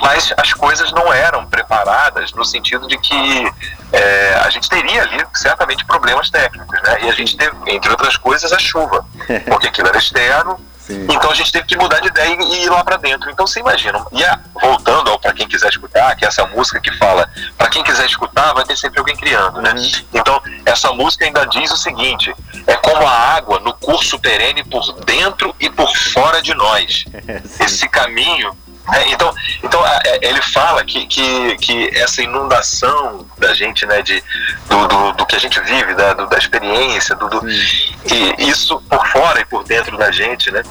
[0.00, 3.52] mas as coisas não eram preparadas no sentido de que
[3.92, 6.98] é, a gente teria ali certamente problemas técnicos, né?
[7.02, 9.04] E a gente teve, entre outras coisas, a chuva,
[9.46, 10.58] porque aquilo era externo.
[10.78, 11.04] Sim.
[11.10, 13.28] Então a gente teve que mudar de ideia e ir lá pra dentro.
[13.28, 14.06] Então você imagina.
[14.12, 17.68] E a- voltando ao para quem quiser escutar, que é essa música que fala, para
[17.68, 19.74] quem quiser escutar, vai ter sempre alguém criando, né?
[20.14, 22.32] Então essa música ainda diz o seguinte:
[22.68, 27.04] é como a água no curso perene por dentro e por fora de nós.
[27.58, 28.56] Esse caminho.
[28.88, 29.04] Né?
[29.08, 34.22] Então, então é, ele fala que, que, que essa inundação da gente, né, de,
[34.68, 38.80] do, do, do que a gente vive, da, do- da experiência, do, do- e isso
[38.88, 40.62] por fora e por dentro da gente, né?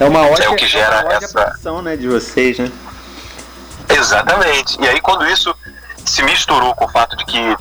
[0.00, 2.70] É uma ótima, É o que gera ótima essa- produção, né, de vocês, né?
[3.88, 4.80] Exatamente.
[4.80, 5.54] E aí quando isso
[6.04, 7.56] se misturou com o fato de que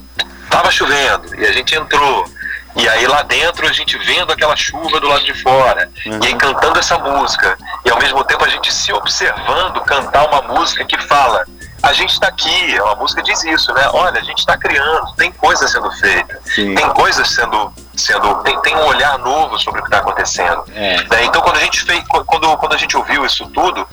[0.50, 2.26] tava chovendo e a gente entrou
[2.76, 6.36] e aí lá dentro a gente vendo aquela chuva do lado de fora e aí
[6.36, 10.98] cantando essa música e ao mesmo tempo a gente se observando cantar uma música que
[11.04, 11.46] fala
[11.84, 13.90] a gente está aqui, a música diz isso, né?
[13.92, 16.74] Olha, a gente está criando, tem coisa sendo feita, Sim.
[16.74, 20.64] tem coisas sendo, sendo tem, tem um olhar novo sobre o que está acontecendo.
[20.74, 21.04] É.
[21.04, 21.26] Né?
[21.26, 23.86] Então quando a gente fez, quando, quando a gente ouviu isso tudo,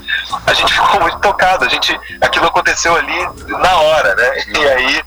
[0.47, 1.65] a gente ficou muito tocado.
[1.65, 4.45] A gente, aquilo aconteceu ali na hora, né?
[4.47, 5.05] E aí,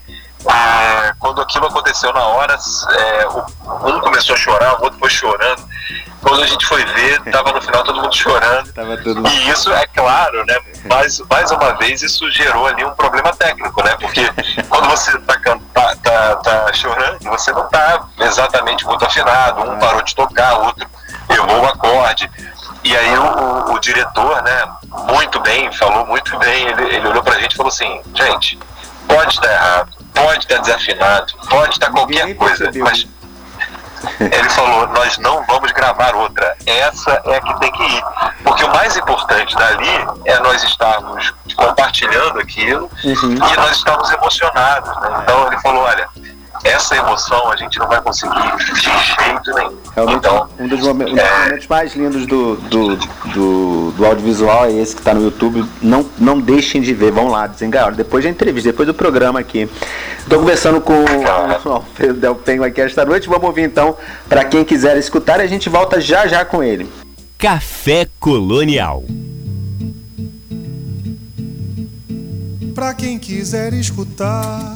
[0.48, 2.58] ah, quando aquilo aconteceu na hora,
[2.92, 5.64] é, um começou a chorar, o outro foi chorando.
[6.22, 8.72] Quando a gente foi ver, tava no final todo mundo chorando.
[9.04, 10.58] Todo E isso é claro, né?
[10.86, 13.96] Mais, mais uma vez isso gerou ali um problema técnico, né?
[14.00, 14.32] Porque
[14.70, 15.38] quando você tá,
[15.74, 19.62] tá, tá, tá chorando, você não tá exatamente muito afinado.
[19.70, 20.88] Um parou de tocar, o outro
[21.30, 22.30] errou o acorde.
[22.84, 24.68] E aí o, o- o diretor, né,
[25.10, 28.60] muito bem, falou muito bem, ele, ele olhou pra gente e falou assim, gente,
[29.08, 33.08] pode estar errado, pode estar desafinado, pode estar qualquer coisa, mas
[34.20, 36.56] Ele falou: Nós não vamos gravar outra.
[36.66, 38.04] Essa é a que tem que ir.
[38.44, 43.34] Porque o mais importante dali é nós estarmos compartilhando aquilo Uhum.
[43.36, 44.90] e nós estamos emocionados.
[45.02, 45.20] Né?
[45.24, 46.08] Então ele falou: Olha,
[46.64, 49.78] essa emoção a gente não vai conseguir de jeito nenhum.
[49.96, 54.72] Realmente, Então, um dos, um é, momentos mais lindos do, do, do, do audiovisual é
[54.74, 55.66] esse que está no YouTube.
[55.82, 57.92] Não, não deixem de ver, vão lá, desengaiola.
[57.92, 59.70] Depois da entrevista, depois do programa aqui.
[60.20, 63.28] Estou conversando com o Alfredo Del Penho aqui esta noite.
[63.28, 63.98] Vamos ouvir então,
[64.30, 66.90] para quem quiser escutar, e a gente volta já já com ele.
[67.38, 69.04] Café Colonial.
[72.74, 74.76] Pra quem quiser escutar,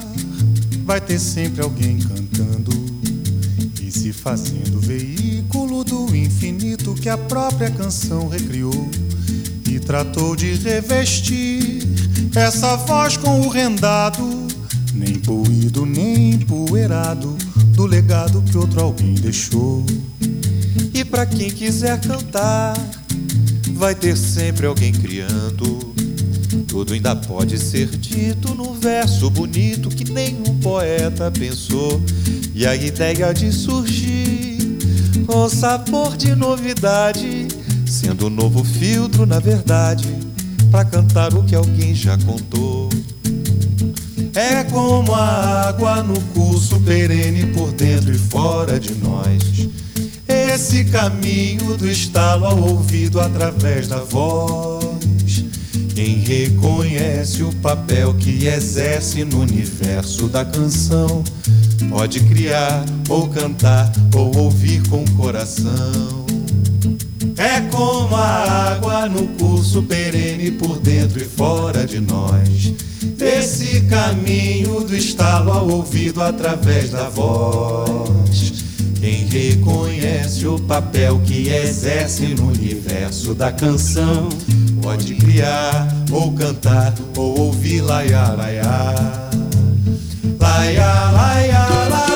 [0.87, 2.71] vai ter sempre alguém cantando
[3.83, 8.89] e se fazendo veículo do infinito que a própria canção recriou
[9.67, 11.85] e tratou de revestir
[12.33, 14.47] essa voz com o rendado,
[14.93, 17.35] nem poluído nem empoeirado
[17.73, 19.85] do legado que outro alguém deixou.
[20.93, 22.77] E pra quem quiser cantar,
[23.73, 25.96] vai ter sempre alguém criando.
[26.77, 31.99] Tudo ainda pode ser dito num verso bonito que nenhum poeta pensou.
[32.53, 34.77] E a ideia de surgir
[35.25, 37.47] com sabor de novidade,
[37.83, 40.07] sendo um novo filtro, na verdade,
[40.69, 42.89] pra cantar o que alguém já contou.
[44.35, 49.67] É como a água no curso perene por dentro e fora de nós.
[50.27, 54.76] Esse caminho do estalo ao ouvido através da voz.
[55.97, 61.23] Quem reconhece o papel que exerce no universo da canção
[61.89, 66.23] pode criar ou cantar ou ouvir com o coração.
[67.35, 72.73] É como a água no curso perene por dentro e fora de nós.
[73.17, 78.53] Desse caminho do estalo ao ouvido através da voz.
[78.99, 84.29] Quem reconhece o papel que exerce no universo da canção
[84.87, 88.31] pode criar ou cantar ou ouvir laiá.
[88.31, 88.71] Laiá,
[90.39, 92.06] laiá, lá, laiá,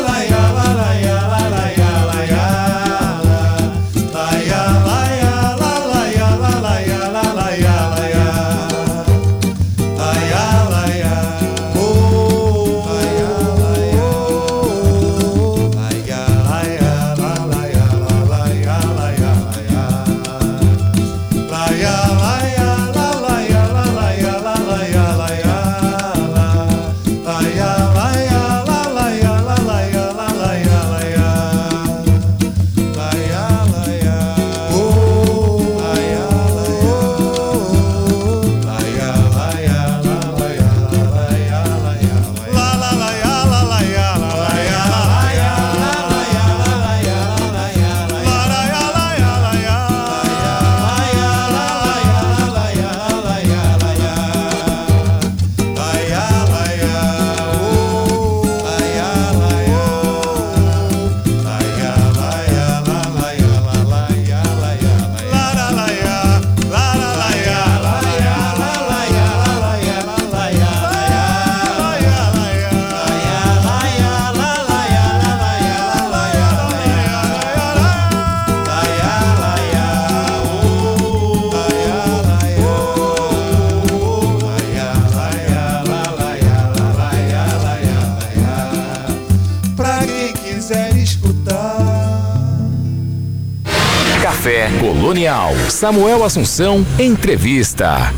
[95.81, 98.13] Samuel Assunção, entrevista.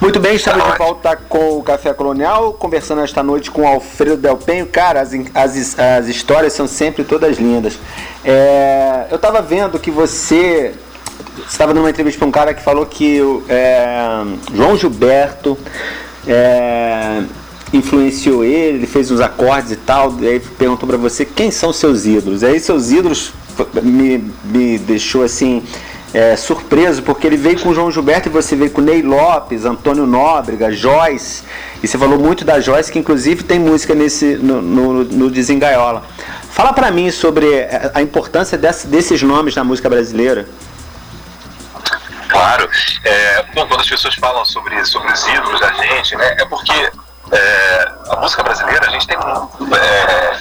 [0.00, 4.36] Muito bem, estamos de volta com o Café Colonial, conversando esta noite com Alfredo Del
[4.36, 4.64] Penho.
[4.64, 7.80] Cara, as, as, as histórias são sempre todas lindas.
[8.24, 10.72] É, eu estava vendo que você
[11.48, 14.22] estava numa entrevista com um cara que falou que é,
[14.54, 15.58] João Gilberto
[16.28, 17.24] é,
[17.72, 21.72] influenciou ele, ele fez uns acordes e tal, e aí perguntou para você quem são
[21.72, 22.44] seus ídolos.
[22.44, 23.32] Aí seus ídolos
[23.82, 25.64] me, me deixou assim
[26.14, 29.64] é, surpreso, porque ele veio com o João Gilberto e você veio com Ney Lopes,
[29.64, 31.42] Antônio Nóbrega, Joyce,
[31.82, 36.02] e você falou muito da Joyce, que inclusive tem música nesse no, no, no Desengaiola.
[36.50, 40.46] Fala para mim sobre a importância desse, desses nomes na música brasileira.
[42.28, 42.68] Claro.
[43.04, 46.90] É, bom, quando as pessoas falam sobre, sobre os ídolos da gente, né, é porque
[47.30, 50.38] é, a música brasileira, a gente tem, é,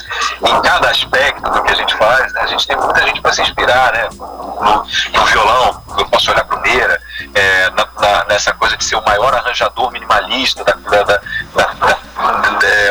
[2.68, 4.10] tem muita gente para se inspirar, né?
[4.14, 7.02] No, no, violão, eu posso olhar para o Meira,
[7.34, 11.18] é, na, na, nessa coisa de ser o maior arranjador minimalista da, da, da,
[11.56, 11.98] da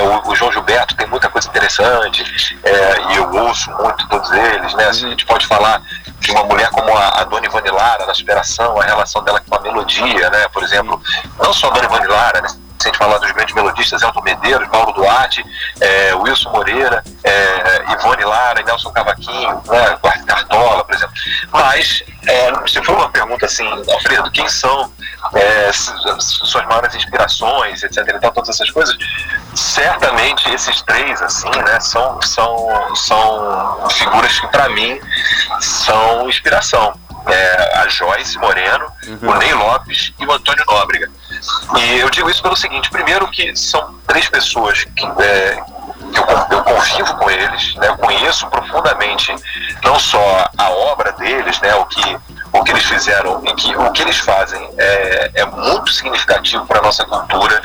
[0.02, 4.74] o, o, João Gilberto tem muita coisa interessante, é, e eu ouço muito todos eles,
[4.74, 4.86] né?
[4.86, 5.80] Assim, a gente pode falar
[6.18, 9.54] de uma mulher como a, a Dona Ivone Lara, na superação, a relação dela com
[9.54, 10.48] a melodia, né?
[10.48, 11.00] Por exemplo,
[11.38, 12.48] não só a Dona Ivone Lara, né?
[12.80, 15.44] Se a gente falar dos grandes melodistas, Elton Medeiros, Paulo Duarte,
[15.80, 21.14] é, Wilson Moreira, é, Ivone Lara, Nelson Cavaquinho, né, Cartola, por exemplo.
[21.52, 24.90] Mas, é, se for uma pergunta assim, Alfredo, quem são
[25.34, 27.98] é, suas maiores inspirações, etc.
[27.98, 28.96] E todas essas coisas,
[29.54, 34.98] certamente esses três, assim, né, são, são, são figuras que, para mim,
[35.60, 36.94] são inspiração.
[37.26, 39.30] É, a Joyce Moreno, uhum.
[39.30, 41.10] o Ney Lopes e o Antônio Nóbrega.
[41.76, 45.62] E eu digo isso pelo seguinte: primeiro, que são três pessoas que, é,
[46.12, 49.34] que eu, eu, convivo com eles, né, eu conheço profundamente
[49.84, 52.18] não só a obra deles, né, o que,
[52.52, 56.80] o que eles fizeram e que o que eles fazem é, é muito significativo para
[56.80, 57.60] a nossa cultura.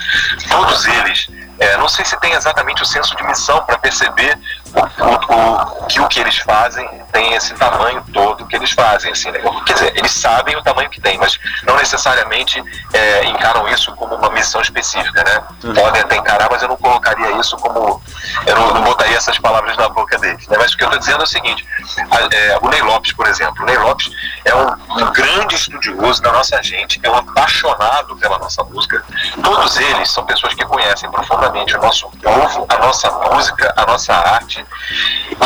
[0.50, 1.28] Todos eles
[1.58, 4.38] é, não sei se tem exatamente o senso de missão para perceber
[4.74, 9.12] o, o, o, que o que eles fazem tem esse tamanho todo que eles fazem.
[9.12, 9.40] Assim, né?
[9.66, 12.62] Quer dizer, eles sabem o tamanho que tem, mas não necessariamente
[12.94, 15.24] é, encaram isso como uma missão específica.
[15.24, 15.44] Né?
[15.64, 15.74] Uhum.
[15.74, 18.02] Podem até encarar, mas eu não colocaria isso como.
[18.46, 20.46] Eu não, não botaria essas palavras na boca deles.
[20.48, 20.58] Né?
[20.60, 21.66] Mas o que eu estou dizendo é o seguinte:
[22.12, 23.64] a, é, o Ney Lopes, por exemplo.
[23.64, 24.12] O Ney Lopes
[24.44, 29.04] é um, um grande estudioso da nossa gente, é um apaixonado pela nossa música.
[29.42, 34.14] Todos eles são pessoas que conhecem profundamente o nosso povo, a nossa música, a nossa
[34.14, 34.66] arte.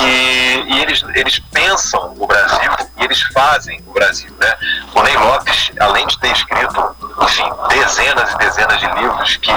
[0.01, 4.31] E, e, eles, eles pensam o Brasil e eles fazem o Brasil.
[4.39, 4.55] Né?
[4.93, 9.51] O Ney Lopes, além de ter escrito enfim, dezenas e dezenas de livros que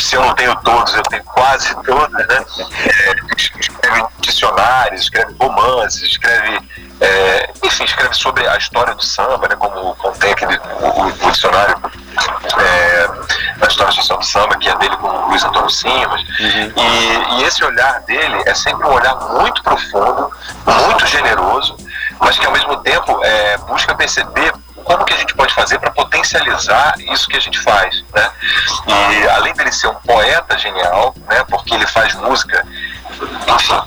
[0.00, 2.44] se eu não tenho todos, eu tenho quase todos, né?
[2.86, 6.58] É, escreve dicionários, escreve romances, escreve,
[7.00, 9.56] é, enfim, escreve sobre a história do samba, né?
[9.56, 11.76] Como, tem aquele o, o dicionário
[12.58, 13.01] é,
[13.90, 16.20] social do samba, que é dele com o Luiz Antônio Simas.
[16.20, 16.72] Uhum.
[16.76, 20.30] E, e esse olhar dele é sempre um olhar muito profundo,
[20.86, 21.76] muito generoso,
[22.20, 24.52] mas que ao mesmo tempo é, busca perceber
[24.84, 28.30] como que a gente pode fazer para potencializar isso que a gente faz, né?
[28.86, 31.44] E além dele ser um poeta genial, né?
[31.48, 32.66] Porque ele faz música,
[33.54, 33.80] enfim,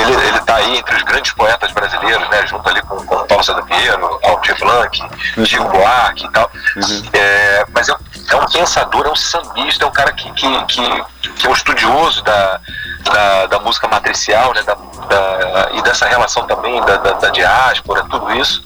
[0.00, 2.46] ele, ele tá aí entre os grandes poetas brasileiros, né?
[2.46, 5.02] Junto ali com, com Paulo César Pinheiro, Aldir Blanc,
[5.44, 6.50] Chico Buarque e tal.
[6.76, 7.02] Uhum.
[7.12, 7.94] É, mas é,
[8.36, 11.04] é, um pensador, é um sambista, é um cara que, que, que,
[11.36, 12.60] que é um estudioso da,
[13.04, 14.62] da, da música matricial, né?
[14.62, 18.62] Da, da, e dessa relação também da, da, da diáspora, tudo isso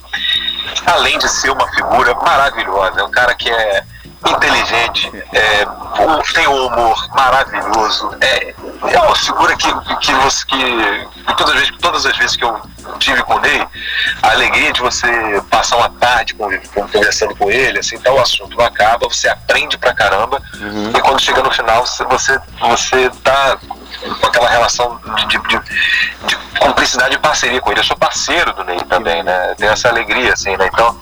[0.85, 3.83] além de ser uma figura maravilhosa, é um cara que é
[4.25, 5.65] inteligente, é,
[6.33, 8.55] tem um humor maravilhoso, é,
[8.91, 9.67] é uma figura que,
[9.99, 10.57] que, você, que,
[11.27, 12.61] que todas, as vezes, todas as vezes que eu
[12.99, 13.67] tive com o Ney,
[14.21, 15.07] a alegria de você
[15.49, 19.93] passar uma tarde conversando com ele, assim, tal, o assunto não acaba, você aprende pra
[19.93, 20.91] caramba, uhum.
[20.95, 23.57] e quando chega no final, você, você, você tá
[24.19, 25.59] com aquela relação de, de, de,
[26.27, 27.79] de cumplicidade e parceria com ele.
[27.79, 29.55] Eu sou parceiro do Ney também, né?
[29.57, 30.69] Tem essa alegria, assim, né?
[30.71, 30.99] Então,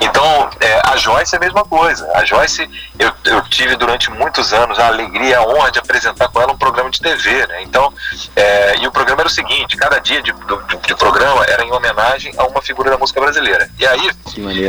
[0.00, 2.10] então é, a Joyce é a mesma coisa.
[2.14, 2.68] A Joyce,
[2.98, 6.58] eu, eu tive durante muitos anos a alegria, a honra de apresentar com ela um
[6.58, 7.62] programa de TV, né?
[7.62, 7.92] Então,
[8.34, 11.72] é, e o programa era o seguinte: cada dia de, de, de, programa era em
[11.72, 13.68] homenagem a uma figura da música brasileira.
[13.78, 14.10] E aí,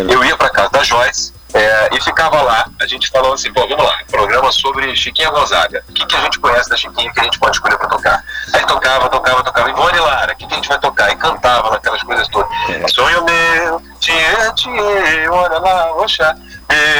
[0.09, 3.67] eu ia para casa da Joyce é, e ficava lá, a gente falou assim, pô,
[3.67, 5.83] vamos lá, programa sobre Chiquinha Gonzaga.
[5.89, 8.23] O que, que a gente conhece da Chiquinha que a gente pode escolher para tocar?
[8.53, 9.69] Aí tocava, tocava, tocava.
[9.69, 11.11] Ivone Lara, o que, que a gente vai tocar?
[11.11, 12.49] E cantava naquelas coisas todas.
[12.69, 12.87] É.
[12.87, 14.13] Sonho meu, tchê,
[14.55, 16.37] tchê, olha lá, oxa,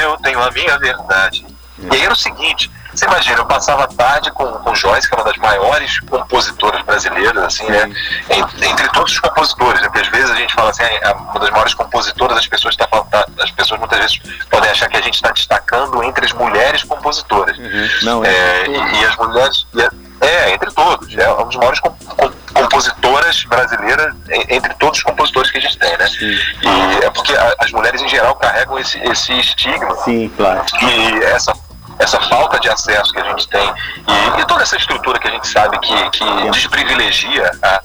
[0.02, 1.46] eu tenho a minha verdade.
[1.84, 1.94] É.
[1.94, 5.14] E aí era o seguinte, você imagina, eu passava a tarde com, com Joyce, que
[5.14, 7.92] é uma das maiores compositoras brasileiras, assim, né?
[8.28, 9.88] Entre, entre todos os compositores, né?
[9.88, 12.88] Porque às vezes a gente fala assim, é uma das maiores compositoras, as pessoas, tá,
[12.88, 14.20] tá, as pessoas muitas vezes
[14.50, 17.56] podem achar que a gente está destacando entre as mulheres compositoras.
[17.60, 17.90] Uhum.
[18.02, 19.68] Não, é, é e, e, as mulheres.
[19.78, 21.16] É, é, entre todos.
[21.16, 24.16] É uma das maiores com, com, compositoras brasileiras
[24.50, 26.08] entre todos os compositores que a gente tem, né?
[26.08, 26.40] Sim.
[26.64, 29.96] E é porque a, as mulheres em geral carregam esse, esse estigma.
[29.98, 30.66] Sim, claro.
[30.82, 31.54] E essa
[32.00, 33.74] essa falta de acesso que a gente tem.
[34.08, 37.82] E, e toda essa estrutura que a gente sabe que, que desprivilegia a,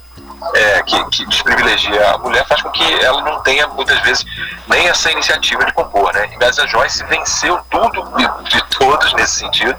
[0.55, 4.25] é, que, que, desprivilegia a mulher faz com que ela não tenha muitas vezes
[4.69, 6.31] nem essa iniciativa de compor, né?
[6.41, 9.77] Mas a Joyce venceu tudo de, de todos nesse sentido,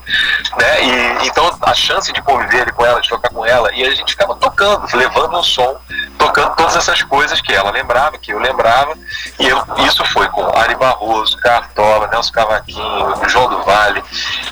[0.58, 0.84] né?
[0.84, 4.12] E então a chance de conviver com ela, de tocar com ela, e a gente
[4.12, 5.78] ficava tocando, levando um som,
[6.18, 8.94] tocando todas essas coisas que ela lembrava, que eu lembrava,
[9.40, 14.04] e eu, isso foi com Ari Barroso, Cartola, Nelson Cavaquinho, João do Vale,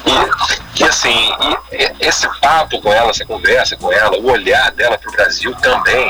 [0.05, 1.31] e, e assim,
[1.71, 5.53] e, esse papo com ela, essa conversa com ela, o olhar dela para o Brasil
[5.55, 6.00] também,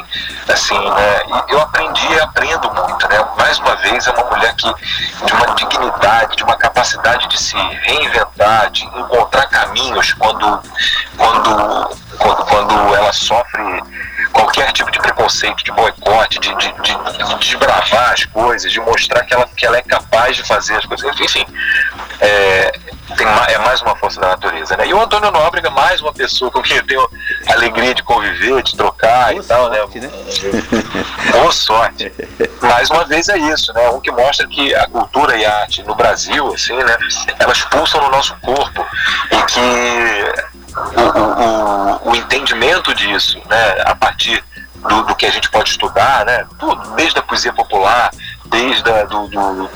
[0.47, 1.23] assim, né?
[1.49, 3.25] E eu aprendi e aprendo muito, né?
[3.37, 4.73] Mais uma vez, é uma mulher que,
[5.25, 10.61] de uma dignidade, de uma capacidade de se reinventar, de encontrar caminhos quando,
[11.17, 13.83] quando, quando, quando ela sofre
[14.31, 19.23] qualquer tipo de preconceito, de boicote, de, de, de, de desbravar as coisas, de mostrar
[19.23, 21.19] que ela, que ela é capaz de fazer as coisas.
[21.19, 21.45] Enfim,
[22.19, 22.71] é,
[23.17, 24.75] tem, é mais uma força da natureza.
[24.77, 24.87] Né?
[24.87, 27.09] E o Antônio Nóbrega, mais uma pessoa com quem eu tenho
[27.47, 29.69] alegria de conviver, de trocar e tal.
[29.81, 30.09] Sorte, né?
[31.31, 32.11] Boa sorte.
[32.61, 33.89] Mais uma vez é isso, né?
[33.89, 36.97] Um que mostra que a cultura e a arte no Brasil, assim, né?
[37.39, 38.85] Elas pulsam no nosso corpo
[39.31, 39.59] e que
[40.97, 43.81] o, o, o entendimento disso, né?
[43.85, 44.43] A partir
[44.75, 46.45] do, do, que a gente pode estudar, né?
[46.59, 48.11] Tudo, desde a poesia popular,
[48.51, 49.69] desde a, do, do,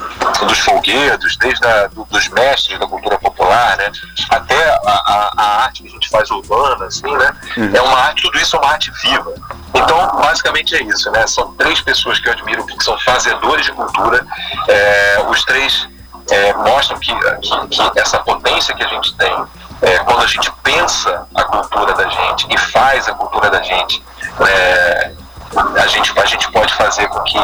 [0.45, 3.91] dos folguedos, desde a, do, dos mestres da cultura popular, né?
[4.29, 7.33] Até a, a, a, arte que a gente faz urbana, assim, né?
[7.73, 9.33] É uma arte, tudo isso é uma arte viva.
[9.73, 11.25] Então, basicamente é isso, né?
[11.25, 14.25] São três pessoas que eu admiro que são fazedores de cultura.
[14.67, 15.87] É, os três
[16.29, 19.45] é, mostram que, que, que, essa potência que a gente tem,
[19.81, 24.03] é, quando a gente pensa a cultura da gente e faz a cultura da gente,
[24.47, 25.11] é,
[25.55, 27.37] a, gente a gente pode fazer com que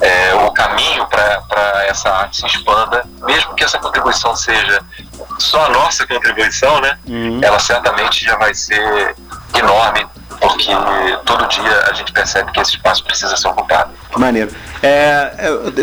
[0.00, 4.82] é, o caminho para essa arte se expanda, mesmo que essa contribuição seja
[5.38, 6.98] só a nossa contribuição, né?
[7.06, 7.40] Uhum.
[7.42, 9.14] Ela certamente já vai ser
[9.54, 10.06] enorme
[10.40, 10.70] porque
[11.26, 13.90] todo dia a gente percebe que esse espaço precisa ser ocupado.
[14.16, 14.50] Maneiro.
[14.82, 15.32] É,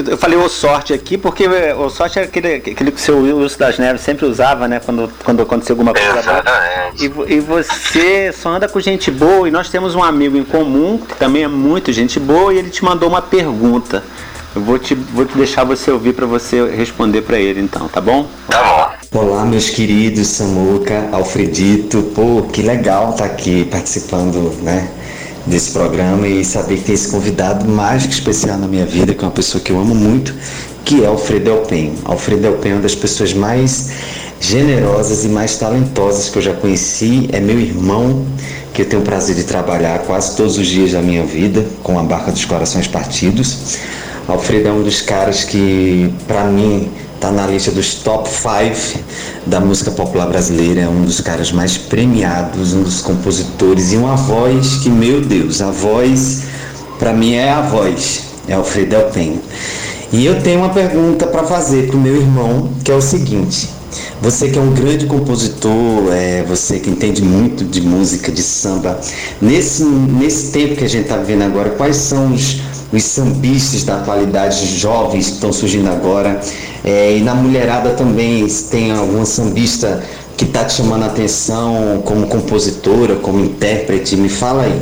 [0.09, 3.57] eu, falei o sorte aqui porque o sorte é aquele, aquele que o seu Wilson
[3.59, 4.81] das Neves sempre usava, né?
[4.83, 6.19] Quando, quando aconteceu alguma coisa.
[6.19, 7.05] Exatamente.
[7.05, 10.97] E, e você só anda com gente boa e nós temos um amigo em comum
[10.97, 14.03] que também é muito gente boa e ele te mandou uma pergunta.
[14.55, 18.01] Eu vou te, vou te deixar você ouvir para você responder para ele então, tá
[18.01, 18.27] bom?
[18.49, 18.63] Tá
[19.11, 19.19] bom.
[19.19, 22.01] Olá, meus queridos Samuca, Alfredito.
[22.15, 24.89] Pô, que legal estar tá aqui participando, né?
[25.47, 29.27] Desse programa e saber que tem esse convidado mágico especial na minha vida, que é
[29.27, 30.35] uma pessoa que eu amo muito,
[30.83, 31.93] que é Alfredo Elpen.
[32.03, 33.91] Alfredo Elpen é uma das pessoas mais
[34.41, 37.29] generosas e mais talentosas que eu já conheci.
[37.31, 38.25] É meu irmão,
[38.73, 41.97] que eu tenho o prazer de trabalhar quase todos os dias da minha vida com
[41.97, 43.77] a Barca dos Corações Partidos.
[44.27, 49.03] Alfredo é um dos caras que, para mim, tá na lista dos top 5
[49.45, 50.81] da música popular brasileira.
[50.81, 55.61] É um dos caras mais premiados, um dos compositores e uma voz que, meu Deus,
[55.61, 56.43] a voz,
[56.99, 58.23] para mim, é a voz.
[58.47, 59.41] É Alfredo Elpenho.
[60.11, 63.76] E eu tenho uma pergunta para fazer pro meu irmão, que é o seguinte.
[64.21, 68.99] Você que é um grande compositor, é, você que entende muito de música, de samba,
[69.41, 72.61] nesse, nesse tempo que a gente está vivendo agora, quais são os,
[72.91, 76.41] os sambistas da atualidade, jovens que estão surgindo agora.
[76.83, 80.03] É, e na mulherada também tem alguma sambista
[80.37, 84.81] que está te chamando a atenção como compositora, como intérprete, me fala aí.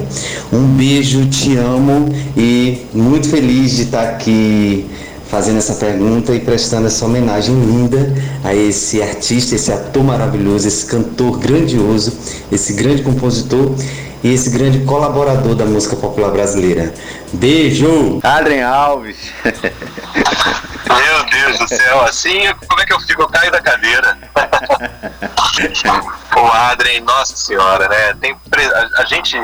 [0.51, 4.85] Um beijo, te amo e muito feliz de estar tá aqui
[5.29, 8.13] fazendo essa pergunta e prestando essa homenagem linda
[8.43, 12.13] a esse artista, esse ator maravilhoso, esse cantor grandioso,
[12.51, 13.75] esse grande compositor
[14.23, 16.93] e esse grande colaborador da música popular brasileira.
[17.33, 18.19] Beijo!
[18.23, 19.17] Adrien Alves!
[20.87, 23.23] Meu Deus do céu, assim como é que eu fico?
[23.23, 24.17] Eu caio da cadeira.
[26.35, 28.13] o Adrien, nossa senhora, né?
[28.15, 29.37] Tem, a, a, gente,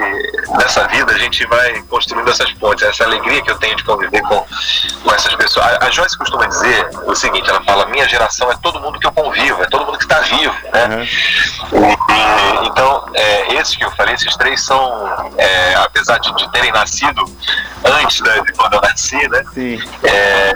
[0.57, 4.21] nessa vida, a gente vai construindo essas pontes, essa alegria que eu tenho de conviver
[4.21, 4.45] com,
[5.03, 5.65] com essas pessoas.
[5.65, 9.07] A, a Joyce costuma dizer o seguinte, ela fala, minha geração é todo mundo que
[9.07, 11.07] eu convivo, é todo mundo que está vivo, né?
[11.71, 11.91] Uhum.
[11.91, 16.71] E, então, é, esses que eu falei, esses três são, é, apesar de, de, terem
[16.71, 17.23] nascido
[17.83, 19.43] antes né, de quando eu nasci, né?
[19.53, 19.79] Sim.
[20.03, 20.53] É,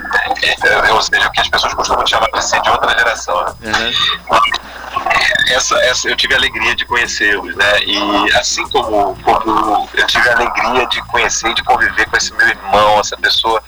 [0.84, 3.56] é, ou seja, o que as pessoas costumam chamar de ser de outra geração.
[3.62, 3.72] Né?
[4.32, 4.52] Uhum.
[5.50, 7.84] Essa, essa, eu tive a alegria de conhecê-los, né?
[7.86, 12.34] E assim como, como eu tive a alegria de conhecer e de conviver com esse
[12.34, 13.62] meu irmão, essa pessoa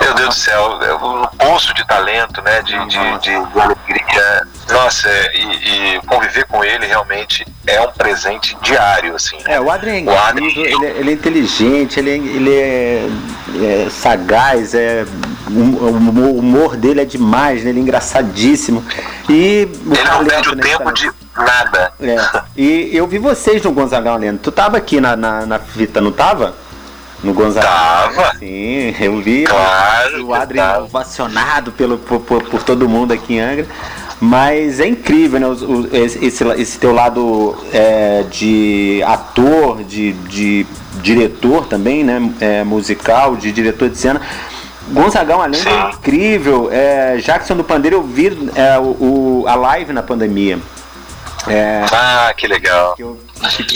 [0.00, 2.62] meu Deus do céu, um poço de talento, né?
[2.62, 4.46] De, de, de, de alegria.
[4.70, 9.36] Nossa, e, e, conviver com ele realmente é um presente diário, assim.
[9.44, 13.90] É, o Adrien, o Adrien ele, é, ele, é inteligente, ele é, ele é, é
[13.90, 15.04] sagaz, é,
[15.56, 17.70] o, humor dele é demais, né?
[17.70, 18.84] Ele é engraçadíssimo.
[19.28, 21.92] E ele não perde o né, tempo de nada.
[22.00, 22.42] É.
[22.56, 24.38] E eu vi vocês no Gonzagão Lendo.
[24.38, 26.54] Tu tava aqui na, na, na fita, não tava?
[27.22, 27.66] No Gonzaga.
[27.66, 28.34] Tava.
[28.38, 29.44] Sim, eu vi.
[29.44, 30.26] Claro.
[30.26, 33.66] O Adriano ovacionado pelo, por, por, por, todo mundo aqui em Angra.
[34.18, 35.46] Mas é incrível, né?
[35.46, 40.66] O, o, esse, esse teu lado é, de ator, de, de
[41.02, 42.32] diretor também, né?
[42.40, 44.20] É, musical, de diretor de cena.
[44.90, 46.68] Gonzagão, além é incrível.
[46.70, 50.58] É, Jackson do Pandeiro, eu vi é, o, a live na pandemia.
[51.46, 52.94] É, ah, que legal.
[52.94, 53.18] Que eu,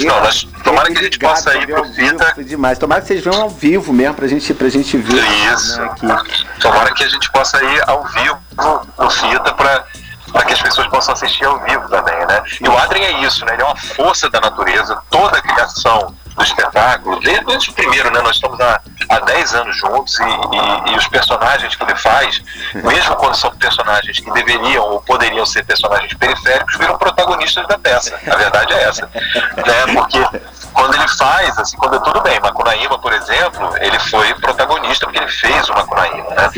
[0.04, 2.34] não, nós, tomara que a gente possa ir pro Fita.
[2.44, 2.78] Demais.
[2.78, 5.24] Tomara que vocês venham ao vivo mesmo pra gente, pra gente ver.
[5.52, 5.80] Isso.
[6.02, 6.46] Né, aqui.
[6.60, 8.38] Tomara que a gente possa ir ao vivo
[8.98, 9.84] no Fita pra
[10.32, 12.42] para que as pessoas possam assistir ao vivo também, né?
[12.60, 13.52] E o Adrien é isso, né?
[13.52, 18.10] Ele é uma força da natureza, toda a criação do espetáculo, desde, desde o primeiro,
[18.10, 18.20] né?
[18.20, 22.42] Nós estamos há, há 10 anos juntos e, e, e, os personagens que ele faz,
[22.74, 28.18] mesmo quando são personagens que deveriam ou poderiam ser personagens periféricos, viram protagonistas da peça.
[28.26, 29.06] A verdade é essa.
[29.06, 29.94] Né?
[29.94, 30.18] Porque
[30.72, 35.30] quando ele faz, assim, quando tudo bem, Macunaíma, por exemplo, ele foi protagonista, porque ele
[35.30, 36.50] fez o Macunaíma, né?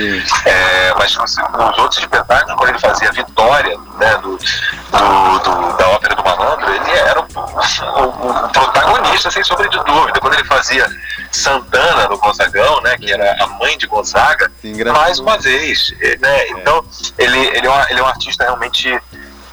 [0.46, 4.38] É, mas os, os, outros espetáculos, quando ele fazia a Vitória, né, do,
[4.96, 9.78] do, do da ópera do Malandro, ele era o, o, o, protagonista, sem sombra de
[9.84, 10.20] dúvida.
[10.20, 10.86] Quando ele fazia
[11.30, 16.38] Santana no Gonzagão, né, que era a mãe de Gonzaga, Sim, mais uma vez, né?
[16.38, 16.50] É.
[16.50, 16.84] Então,
[17.18, 18.88] ele, ele, é um, ele é um artista realmente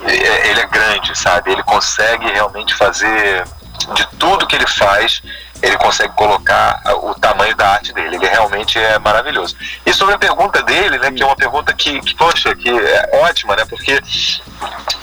[0.05, 1.51] é, ele é grande, sabe?
[1.51, 3.45] Ele consegue realmente fazer
[3.93, 5.21] de tudo que ele faz,
[5.63, 8.17] ele consegue colocar o tamanho da arte dele.
[8.17, 9.55] Ele realmente é maravilhoso.
[9.85, 13.09] E sobre a pergunta dele, né, que é uma pergunta que, que poxa, que é
[13.23, 13.97] ótima, né, porque,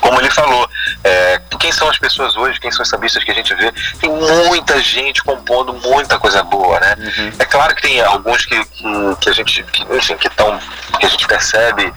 [0.02, 0.68] como ele falou,
[1.02, 4.10] é, quem são as pessoas hoje, quem são os sambistas que a gente vê, tem
[4.10, 6.96] muita gente compondo muita coisa boa, né?
[6.98, 7.32] Uhum.
[7.38, 10.58] É claro que tem alguns que, que, que a gente, que, enfim, que estão,
[10.98, 11.92] que a gente percebe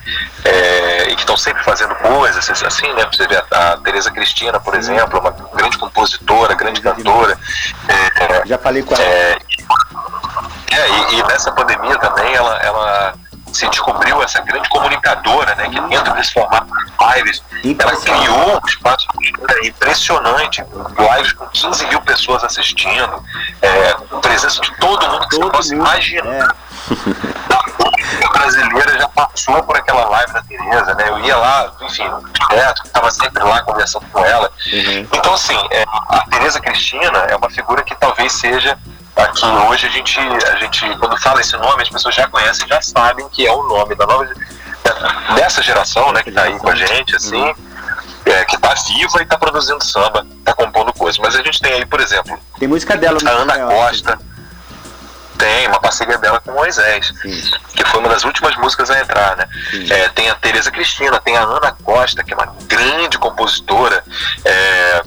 [0.45, 3.05] é, e que estão sempre fazendo coisas, assim, né?
[3.11, 7.37] Você vê a, a Tereza Cristina, por exemplo, uma grande compositora, grande cantora.
[7.87, 9.03] É, Já falei com ela.
[9.03, 9.37] É,
[10.71, 13.13] é, e, e, nessa pandemia também ela, ela
[13.51, 15.69] se descobriu essa grande comunicadora, né?
[15.69, 17.43] Que dentro desse formato de lives,
[17.79, 19.07] ela criou um espaço
[19.63, 20.63] impressionante,
[20.99, 23.23] lives com 15 mil pessoas assistindo,
[23.59, 26.55] é, presença de todo mundo que todo você possa imaginar.
[26.89, 26.93] É.
[28.23, 31.09] A brasileira já passou por aquela live da Tereza, né?
[31.09, 32.09] Eu ia lá, enfim,
[32.49, 34.51] direto, estava sempre lá conversando com ela.
[34.71, 35.07] Uhum.
[35.11, 38.77] Então, assim, é, a Tereza Cristina é uma figura que talvez seja
[39.15, 42.81] aqui hoje a gente, a gente, quando fala esse nome, as pessoas já conhecem, já
[42.81, 44.27] sabem que é o nome da nova
[45.35, 47.53] dessa geração, né, que está aí com a gente, assim,
[48.25, 51.19] é, que está viva e está produzindo samba, está compondo coisas.
[51.19, 54.19] Mas a gente tem aí, por exemplo, tem música dela, a Ana Costa.
[55.37, 57.51] Tem, uma parceria dela com Moisés, Sim.
[57.75, 59.47] que foi uma das últimas músicas a entrar, né?
[59.89, 64.03] É, tem a Tereza Cristina, tem a Ana Costa, que é uma grande compositora.
[64.45, 65.03] É,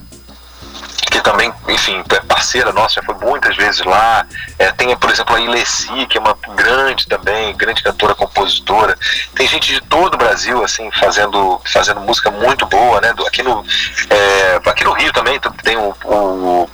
[1.11, 4.27] que também, enfim, é parceira nossa, já foi muitas vezes lá.
[4.59, 8.99] É, tem, por exemplo, a Ilessi, que é uma grande também, grande cantora, compositora.
[9.35, 13.15] Tem gente de todo o Brasil, assim, fazendo, fazendo música muito boa, né?
[13.27, 13.65] Aqui no,
[14.11, 16.69] é, aqui no Rio também tem o, o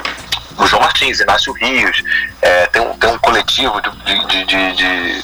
[0.63, 2.03] o João Martins, Inácio Rios,
[2.41, 5.23] é, tem, um, tem um coletivo de, de, de, de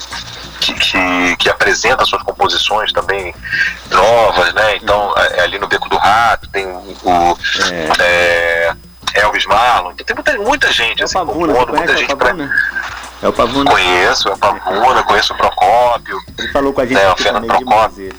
[0.61, 3.35] que, que, que, apresenta suas composições também
[3.91, 4.77] novas, né?
[4.77, 7.39] Então, é, ali no Beco do Rato tem o,
[8.01, 8.03] é.
[8.03, 8.75] É,
[9.15, 12.35] Elvis Marlon, então tem muita, muita gente, é assim, Pavuna, compondo, muita gente pra...
[13.21, 13.71] É o Pavuna.
[13.71, 16.17] Conheço, é o Pavuna, conheço o Procópio.
[16.39, 18.15] Ele falou com a gente é, o Fernando Procópio.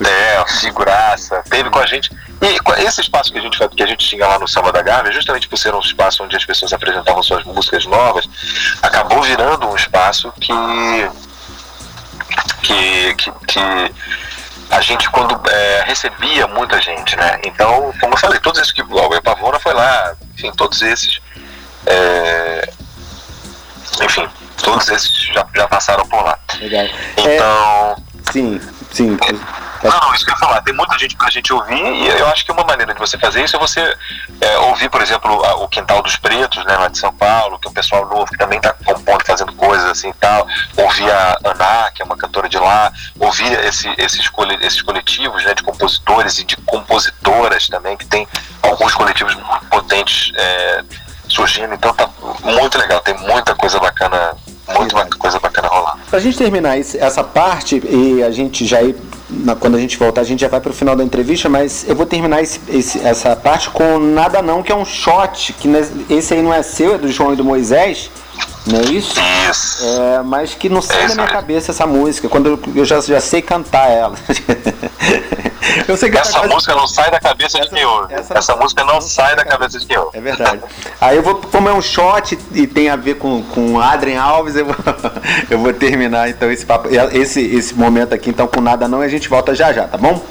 [0.00, 1.42] É, figuraça.
[1.50, 2.10] Teve com a gente.
[2.44, 5.12] E esse espaço que a gente que a gente tinha lá no Samba da Gávea,
[5.12, 8.28] justamente por ser um espaço onde as pessoas apresentavam suas músicas novas,
[8.82, 10.52] acabou virando um espaço que
[12.62, 13.94] que, que, que
[14.70, 17.40] a gente quando é, recebia muita gente, né?
[17.44, 21.20] Então, como eu falei, todos esses que o Pavona foi lá, enfim, todos esses,
[21.86, 22.68] é,
[24.02, 24.28] enfim,
[24.62, 26.38] todos esses já, já passaram por lá.
[26.58, 26.86] Legal.
[27.16, 27.96] Então,
[28.28, 28.60] é, sim,
[28.94, 29.16] sim.
[29.82, 32.42] Não, isso que eu ia falar, tem muita gente pra gente ouvir e eu acho
[32.44, 33.94] que uma maneira de você fazer isso é você
[34.40, 35.30] é, ouvir, por exemplo,
[35.62, 38.38] o Quintal dos Pretos, né, lá de São Paulo, que é um pessoal novo que
[38.38, 40.46] também tá compondo, fazendo coisas assim e tal,
[40.78, 42.90] ouvir a Ana, que é uma cantora de lá,
[43.20, 44.30] ouvir esse, esses,
[44.62, 48.26] esses coletivos né, de compositores e de compositoras também, que tem
[48.62, 50.82] alguns coletivos muito potentes é,
[51.28, 52.08] surgindo, então tá
[52.42, 54.34] muito legal, tem muita coisa bacana,
[54.72, 55.98] muita coisa bacana rolar.
[56.08, 58.96] Pra gente terminar essa parte e a gente já ir
[59.58, 61.96] quando a gente voltar, a gente já vai para o final da entrevista, mas eu
[61.96, 65.68] vou terminar esse, esse, essa parte com Nada Não, que é um shot, que
[66.08, 68.10] esse aí não é seu, é do João e do Moisés,
[68.66, 69.14] não é isso?
[69.50, 69.84] Isso.
[69.84, 73.20] É, mas que não sai da minha cabeça essa música, quando eu, eu já, já
[73.20, 74.16] sei cantar ela.
[75.86, 76.54] eu sei que essa quase...
[76.54, 78.14] música não sai da cabeça essa, de quem ouve.
[78.14, 80.16] Essa, essa música não, não sai da cabeça de quem ouve.
[80.16, 80.62] É verdade.
[81.00, 84.56] Aí eu vou, como é um shot e tem a ver com, com Adrien Alves,
[84.56, 84.76] eu vou,
[85.50, 89.06] eu vou terminar então esse papo, esse, esse momento aqui então com nada não e
[89.06, 90.22] a gente volta já já, tá bom?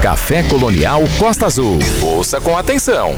[0.00, 1.78] Café Colonial Costa Azul.
[2.00, 3.14] Ouça com atenção.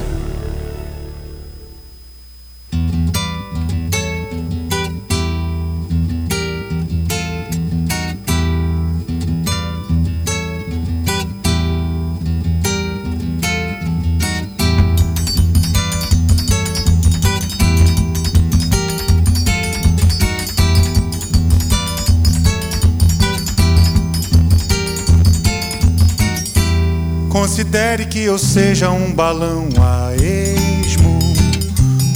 [27.55, 31.21] Considere que eu seja um balão a esmo,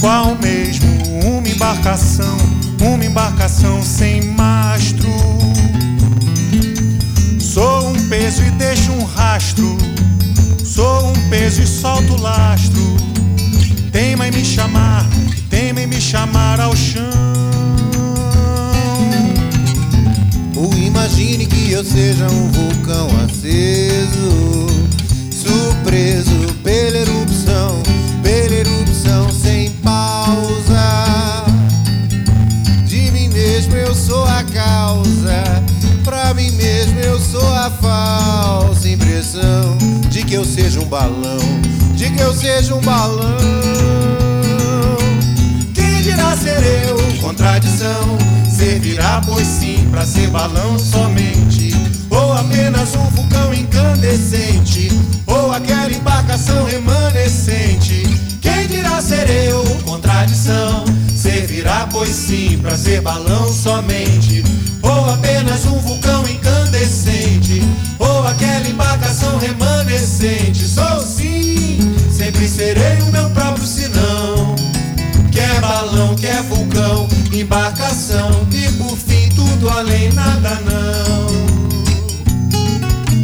[0.01, 0.85] qual mesmo
[1.23, 2.37] uma embarcação,
[2.81, 5.07] uma embarcação sem mastro.
[7.39, 9.77] Sou um peso e deixo um rastro,
[10.61, 12.97] sou um peso e solto o lastro.
[13.93, 15.09] Teima em me chamar,
[15.49, 17.05] teima em me chamar ao chão.
[20.53, 24.68] Ou imagine que eu seja um vulcão aceso,
[25.99, 27.83] surpreso pela erupção,
[28.23, 31.45] pela erupção sem pausa.
[32.85, 35.43] De mim mesmo eu sou a causa,
[36.03, 39.77] pra mim mesmo eu sou a falsa impressão
[40.09, 41.39] de que eu seja um balão,
[41.95, 43.37] de que eu seja um balão.
[45.73, 46.97] Quem dirá ser eu?
[47.19, 48.17] Contradição.
[48.49, 51.73] Servirá, pois sim, pra ser balão somente.
[52.09, 54.89] Ou apenas um vulcão incandescente.
[56.39, 58.03] Embarcação remanescente.
[58.39, 59.61] Quem dirá ser eu?
[59.83, 60.85] Contradição.
[61.13, 64.41] Servirá, pois sim, pra ser balão somente.
[64.81, 67.61] Ou apenas um vulcão incandescente.
[67.99, 70.65] Ou aquela embarcação remanescente.
[70.65, 74.55] Sou sim, sempre serei o meu próprio sinão.
[75.33, 81.27] Quer balão, quer vulcão, embarcação e por fim tudo além, nada não.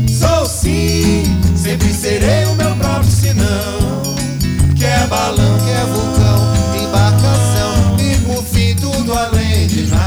[0.09, 1.23] Sou sim,
[1.65, 4.03] sempre serei o meu próprio sinão.
[4.77, 10.05] Quer balão, quer vulcão, embarcação e por fim tudo além de nada.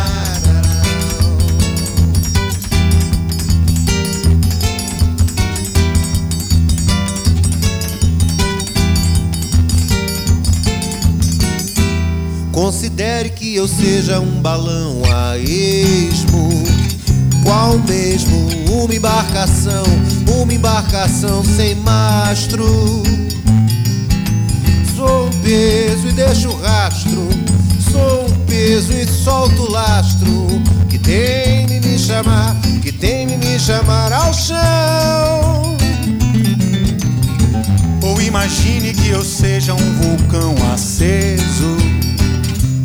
[12.52, 16.62] Considere que eu seja um balão a esmo,
[17.42, 18.48] qual mesmo?
[18.70, 19.84] Uma embarcação,
[20.26, 22.64] uma embarcação sem mastro.
[24.96, 27.28] Sou um peso e deixo rastro,
[27.90, 30.48] sou um peso e solto o lastro.
[30.88, 35.76] Que tem me chamar, que tem me chamar ao chão.
[38.02, 41.76] Ou imagine que eu seja um vulcão aceso,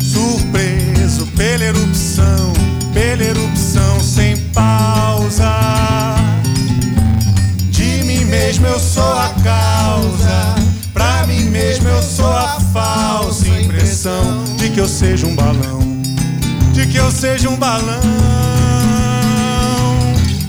[0.00, 2.52] surpreso pela erupção,
[14.74, 15.78] que eu seja um balão,
[16.72, 18.00] de que eu seja um balão.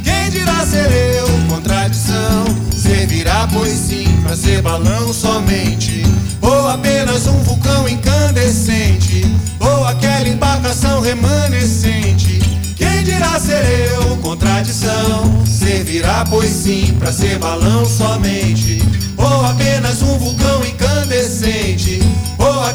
[0.04, 1.28] Quem dirá ser eu?
[1.48, 2.44] Contradição.
[2.76, 6.02] Servirá, pois sim, pra ser balão somente.
[6.42, 9.32] Ou apenas um vulcão incandescente.
[9.60, 12.40] Ou aquela embarcação remanescente.
[12.76, 14.18] Quem dirá ser eu?
[14.18, 15.46] Contradição.
[15.46, 18.82] Servirá, pois sim, pra ser balão somente.
[19.18, 20.65] Ou apenas um vulcão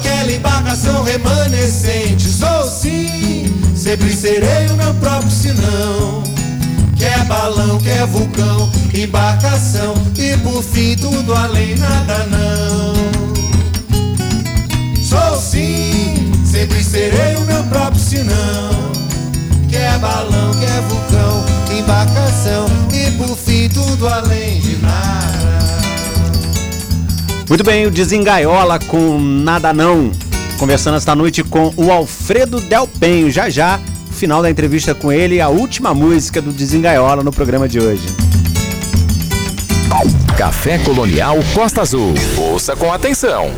[0.00, 2.28] aquela embarcação remanescente.
[2.28, 3.44] Sou sim,
[3.76, 6.22] sempre serei o meu próprio sinão.
[6.96, 12.94] Quer balão, quer vulcão, embarcação e por fim tudo além, nada não.
[15.02, 18.90] Sou sim, sempre serei o meu próprio sinão.
[19.68, 21.44] Quer balão, quer vulcão,
[21.78, 25.59] embarcação e por fim tudo além de nada.
[27.50, 30.12] Muito bem, o Desengaiola com Nada Não.
[30.56, 33.28] Conversando esta noite com o Alfredo Del Penho.
[33.28, 33.80] Já já,
[34.12, 38.06] final da entrevista com ele, a última música do Desengaiola no programa de hoje.
[40.38, 42.14] Café Colonial Costa Azul.
[42.38, 43.50] Ouça com atenção.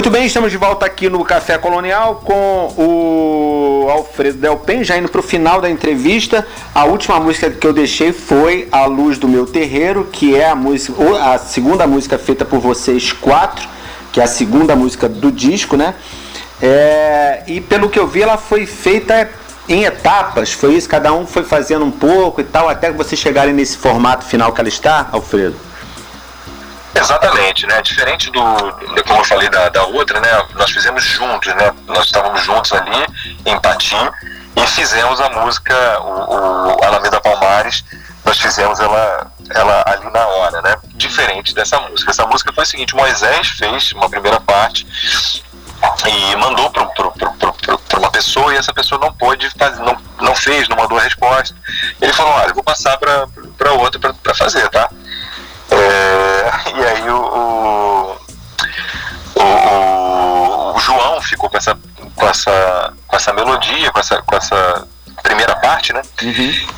[0.00, 4.96] Muito bem, estamos de volta aqui no Café Colonial com o Alfredo Del Penho, já
[4.96, 6.46] indo para o final da entrevista.
[6.74, 10.54] A última música que eu deixei foi A Luz do Meu Terreiro, que é a
[10.54, 13.68] música, a segunda música feita por vocês quatro,
[14.10, 15.94] que é a segunda música do disco, né?
[16.62, 19.28] É, e pelo que eu vi, ela foi feita
[19.68, 20.88] em etapas, foi isso?
[20.88, 24.62] Cada um foi fazendo um pouco e tal, até vocês chegarem nesse formato final que
[24.62, 25.56] ela está, Alfredo?
[26.94, 27.80] Exatamente, né?
[27.82, 30.28] Diferente do, do- como eu falei da, da outra, né?
[30.54, 31.72] Nós fizemos juntos, né?
[31.86, 33.06] Nós estávamos juntos ali
[33.46, 34.10] em Patim
[34.56, 37.84] e fizemos a música, o, o Alameda Palmares,
[38.24, 40.76] nós fizemos ela, ela ali na hora, né?
[40.94, 42.10] Diferente dessa música.
[42.10, 44.86] Essa música foi o seguinte, Moisés fez uma primeira parte
[46.06, 50.76] e mandou para uma pessoa e essa pessoa não pôde fazer, não, não fez, não
[50.76, 51.54] mandou a resposta.
[52.00, 54.90] Ele falou, olha, eu vou passar para outra para fazer, tá?
[55.70, 58.16] É, e aí o,
[59.36, 61.78] o, o- o João ficou com essa,
[62.14, 64.86] com essa, com essa melodia, com essa, com essa
[65.22, 66.02] primeira parte, né?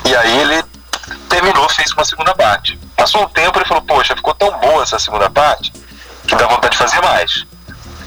[0.05, 0.63] E aí ele
[1.29, 2.77] terminou, fez uma segunda parte.
[2.95, 5.71] Passou um tempo, ele falou, poxa, ficou tão boa essa segunda parte
[6.27, 7.45] que dá vontade de fazer mais.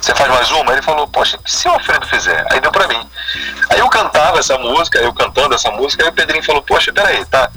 [0.00, 0.72] Você faz mais uma?
[0.72, 2.46] Ele falou, poxa, se o Alfredo fizer?
[2.52, 3.08] Aí deu pra mim.
[3.70, 7.24] Aí eu cantava essa música, eu cantando essa música, aí o Pedrinho falou, poxa, peraí,
[7.26, 7.50] tá?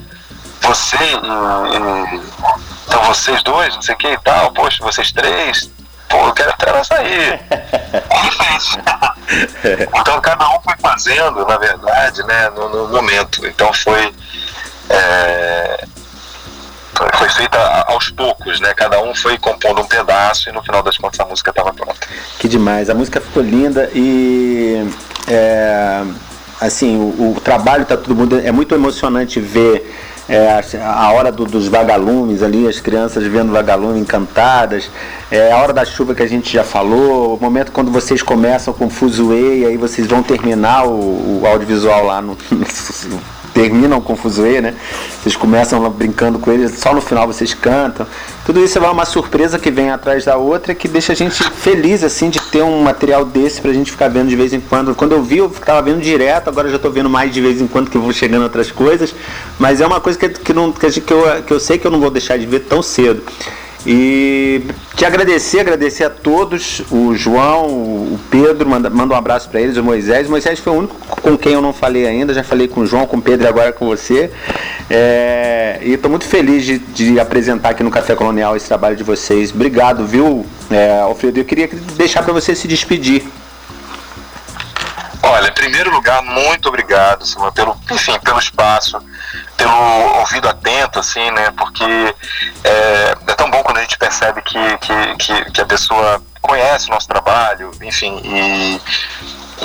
[0.62, 2.49] Você e, e
[2.89, 5.70] então vocês dois, não sei o que e tal, poxa, vocês três,
[6.10, 7.39] pô, eu quero até ela sair.
[8.10, 8.78] Aí fez.
[9.95, 13.45] então cada um foi fazendo, na verdade, né, no, no momento.
[13.45, 14.14] Então foi.
[14.89, 15.86] É,
[17.16, 17.57] foi feita
[17.88, 18.74] aos poucos, né?
[18.74, 22.07] Cada um foi compondo um pedaço e no final das contas a música estava pronta.
[22.38, 24.86] Que demais, a música ficou linda e
[25.28, 26.03] é,
[26.60, 31.43] assim o, o trabalho tá todo mundo é muito emocionante ver é, a hora do,
[31.43, 34.89] dos vagalumes ali, as crianças vendo vagalume encantadas,
[35.32, 38.71] é, a hora da chuva que a gente já falou, o momento quando vocês começam
[38.71, 42.38] com Fuzue e aí vocês vão terminar o, o audiovisual lá no,
[43.53, 44.73] terminam com Fuzue, né?
[45.21, 48.05] Vocês começam brincando com eles, só no final vocês cantam.
[48.45, 52.03] Tudo isso é uma surpresa que vem atrás da outra que deixa a gente feliz
[52.03, 54.95] assim de ter um material desse pra gente ficar vendo de vez em quando.
[54.95, 57.68] Quando eu vi, eu ficava vendo direto, agora já tô vendo mais de vez em
[57.68, 59.14] quando que vou chegando outras coisas,
[59.58, 62.00] mas é uma coisa que, que, não, que, eu, que eu sei que eu não
[62.00, 63.24] vou deixar de ver tão cedo.
[63.86, 64.61] E
[64.95, 69.77] te agradecer, agradecer a todos, o João, o Pedro, manda, manda um abraço para eles,
[69.77, 70.27] o Moisés.
[70.27, 72.86] O Moisés foi o único com quem eu não falei ainda, já falei com o
[72.86, 74.30] João, com o Pedro e agora com você.
[74.89, 79.03] É, e estou muito feliz de, de, apresentar aqui no Café Colonial esse trabalho de
[79.03, 79.51] vocês.
[79.53, 81.39] Obrigado, viu, é, Alfredo?
[81.39, 83.23] Eu queria deixar para você se despedir.
[85.32, 88.99] Olha, em primeiro lugar, muito obrigado, Simão, pelo, enfim, pelo espaço,
[89.55, 89.71] pelo
[90.17, 91.51] ouvido atento, assim, né?
[91.51, 92.15] Porque
[92.63, 96.88] é, é tão bom quando a gente percebe que, que, que, que, a pessoa conhece
[96.88, 98.82] o nosso trabalho, enfim, e,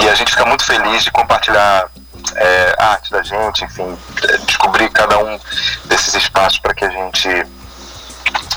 [0.02, 1.88] e a gente fica muito feliz de compartilhar
[2.36, 3.98] é, a arte da gente, enfim,
[4.46, 5.40] descobrir cada um
[5.86, 7.46] desses espaços para que a gente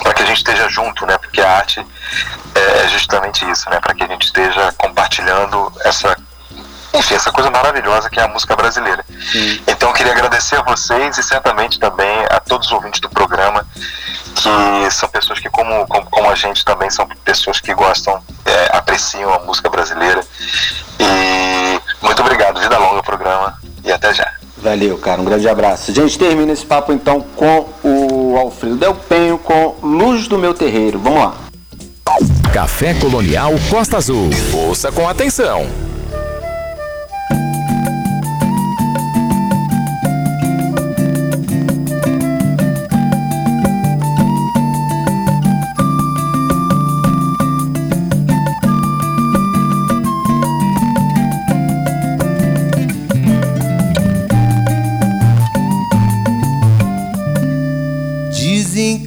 [0.04, 1.18] para que a gente esteja junto, né?
[1.18, 1.86] Porque a arte
[2.54, 3.80] é justamente isso, né?
[3.80, 6.18] Para que a gente esteja compartilhando essa
[6.98, 9.04] enfim, essa coisa maravilhosa que é a música brasileira.
[9.32, 9.62] Sim.
[9.68, 13.66] Então eu queria agradecer a vocês e certamente também a todos os ouvintes do programa,
[14.36, 18.78] que são pessoas que, como, como, como a gente, também são pessoas que gostam, é,
[18.78, 20.22] apreciam a música brasileira.
[21.00, 24.32] E muito obrigado, vida longa o programa e até já.
[24.58, 25.94] Valeu, cara, um grande abraço.
[25.94, 31.00] Gente, termina esse papo então com o Alfredo Del Penho com Luz do Meu Terreiro.
[31.00, 31.36] Vamos lá.
[32.52, 34.30] Café Colonial Costa Azul.
[34.54, 35.68] Ouça com atenção.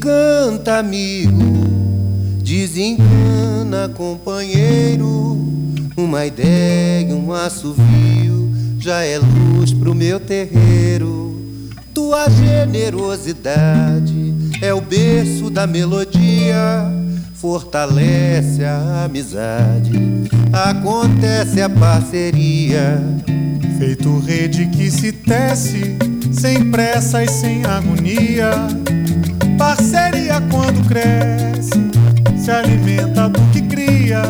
[0.00, 1.60] Desencanta, amigo,
[2.42, 5.36] desencana, companheiro.
[5.94, 11.38] Uma ideia, um assovio, já é luz pro meu terreiro.
[11.92, 16.90] Tua generosidade é o berço da melodia,
[17.34, 19.92] fortalece a amizade,
[20.50, 23.02] acontece a parceria.
[23.78, 25.94] Feito rede que se tece,
[26.32, 28.66] sem pressa e sem agonia
[29.60, 31.68] Parceria quando cresce,
[32.42, 34.22] se alimenta do que cria.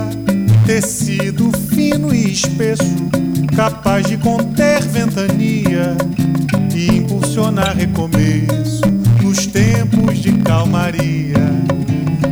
[0.67, 2.97] Tecido fino e espesso,
[3.55, 5.97] capaz de conter ventania
[6.75, 8.83] e impulsionar recomeço
[9.23, 11.39] nos tempos de calmaria.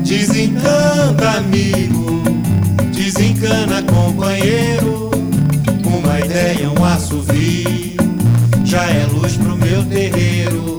[0.05, 2.25] Desencanta, amigo,
[2.93, 5.13] desencana, companheiro.
[5.87, 7.95] Uma ideia, um assovio,
[8.65, 10.79] já é luz pro meu terreiro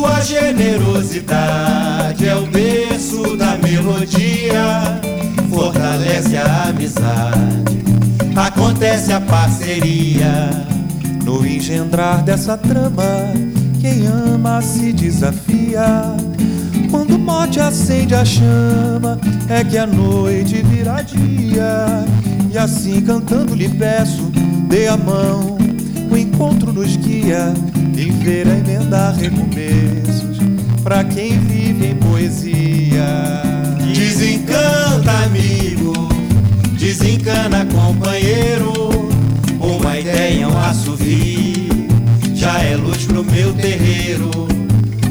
[0.00, 4.98] tua generosidade é o berço da melodia,
[5.50, 7.84] fortalece a amizade,
[8.34, 10.48] acontece a parceria.
[11.22, 13.04] No engendrar dessa trama,
[13.78, 15.84] quem ama se desafia.
[16.90, 19.20] Quando o mote acende a chama,
[19.50, 22.06] é que a noite vira dia.
[22.50, 24.32] E assim cantando lhe peço,
[24.66, 25.58] dê a mão,
[26.10, 27.52] o encontro nos guia
[27.92, 30.38] Viver é emendar recomeços
[30.82, 33.42] para quem vive em poesia.
[33.94, 36.08] Desencanta, amigo,
[36.78, 38.72] desencana, companheiro.
[39.60, 41.68] Uma ideia, um assovio,
[42.34, 44.30] já é luz pro meu terreiro.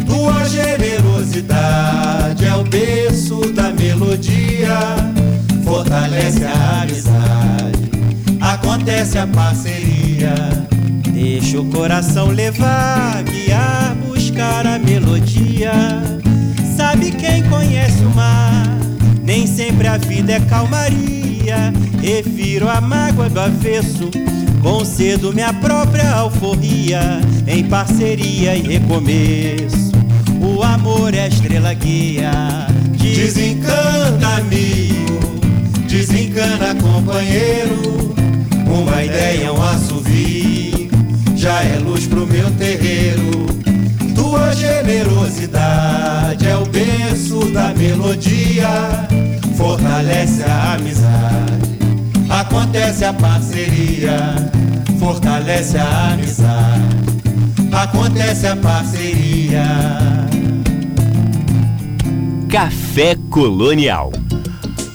[0.08, 4.80] Tua generosidade é o berço da melodia,
[5.64, 7.92] fortalece a amizade,
[8.42, 10.34] acontece a parceria.
[11.22, 15.74] Deixa o coração levar, guiar, buscar a melodia.
[16.78, 18.64] sabe quem conhece o mar.
[19.22, 21.74] Nem sempre a vida é calmaria.
[22.02, 24.10] Refiro a mágoa do avesso.
[24.64, 29.92] Concedo minha própria alforria em parceria e recomeço.
[30.42, 32.32] O amor é a estrela guia.
[32.98, 35.20] Desencanta amigo,
[35.86, 38.16] desencana companheiro.
[38.66, 40.59] Uma ideia, um assovio,
[41.50, 43.48] já é luz pro meu terreiro.
[44.14, 49.08] Tua generosidade é o berço da melodia,
[49.58, 51.80] fortalece a amizade,
[52.30, 54.36] acontece a parceria,
[55.00, 56.84] fortalece a amizade,
[57.72, 59.66] acontece a parceria.
[62.48, 64.12] Café Colonial.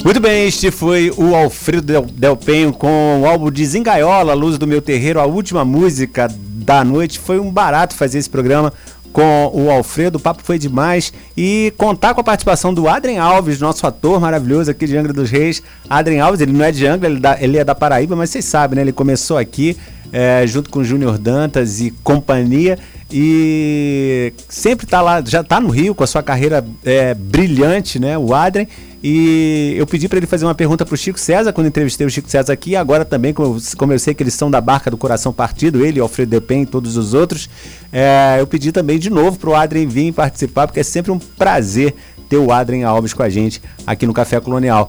[0.04, 4.82] Muito bem, este foi o Alfredo Del, Penho com o álbum Desengaiola, Luz do Meu
[4.82, 6.28] Terreiro, a última música
[6.64, 7.18] da noite.
[7.18, 8.72] Foi um barato fazer esse programa
[9.14, 11.12] com o Alfredo, o papo foi demais.
[11.36, 15.30] E contar com a participação do Adrien Alves, nosso ator maravilhoso aqui de Angra dos
[15.30, 15.62] Reis.
[15.88, 18.44] Adrien Alves, ele não é de Angra, ele, da, ele é da Paraíba, mas vocês
[18.44, 18.82] sabem, né?
[18.82, 19.76] Ele começou aqui
[20.12, 22.76] é, junto com Júnior Dantas e companhia.
[23.08, 28.18] E sempre tá lá, já tá no Rio com a sua carreira é, brilhante, né?
[28.18, 28.66] O Adrien.
[29.06, 32.30] E eu pedi para ele fazer uma pergunta pro Chico César quando entrevistei o Chico
[32.30, 32.74] César aqui.
[32.74, 36.00] Agora também, como, como eu sei que eles são da barca do coração partido, ele,
[36.00, 37.50] Alfredo Depen e todos os outros,
[37.92, 41.94] é, eu pedi também de novo pro Adrien vir participar, porque é sempre um prazer
[42.30, 44.88] ter o Adrien Alves com a gente aqui no Café Colonial.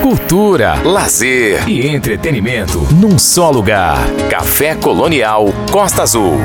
[0.00, 3.98] Cultura, lazer e entretenimento num só lugar.
[4.30, 6.38] Café Colonial Costa Azul.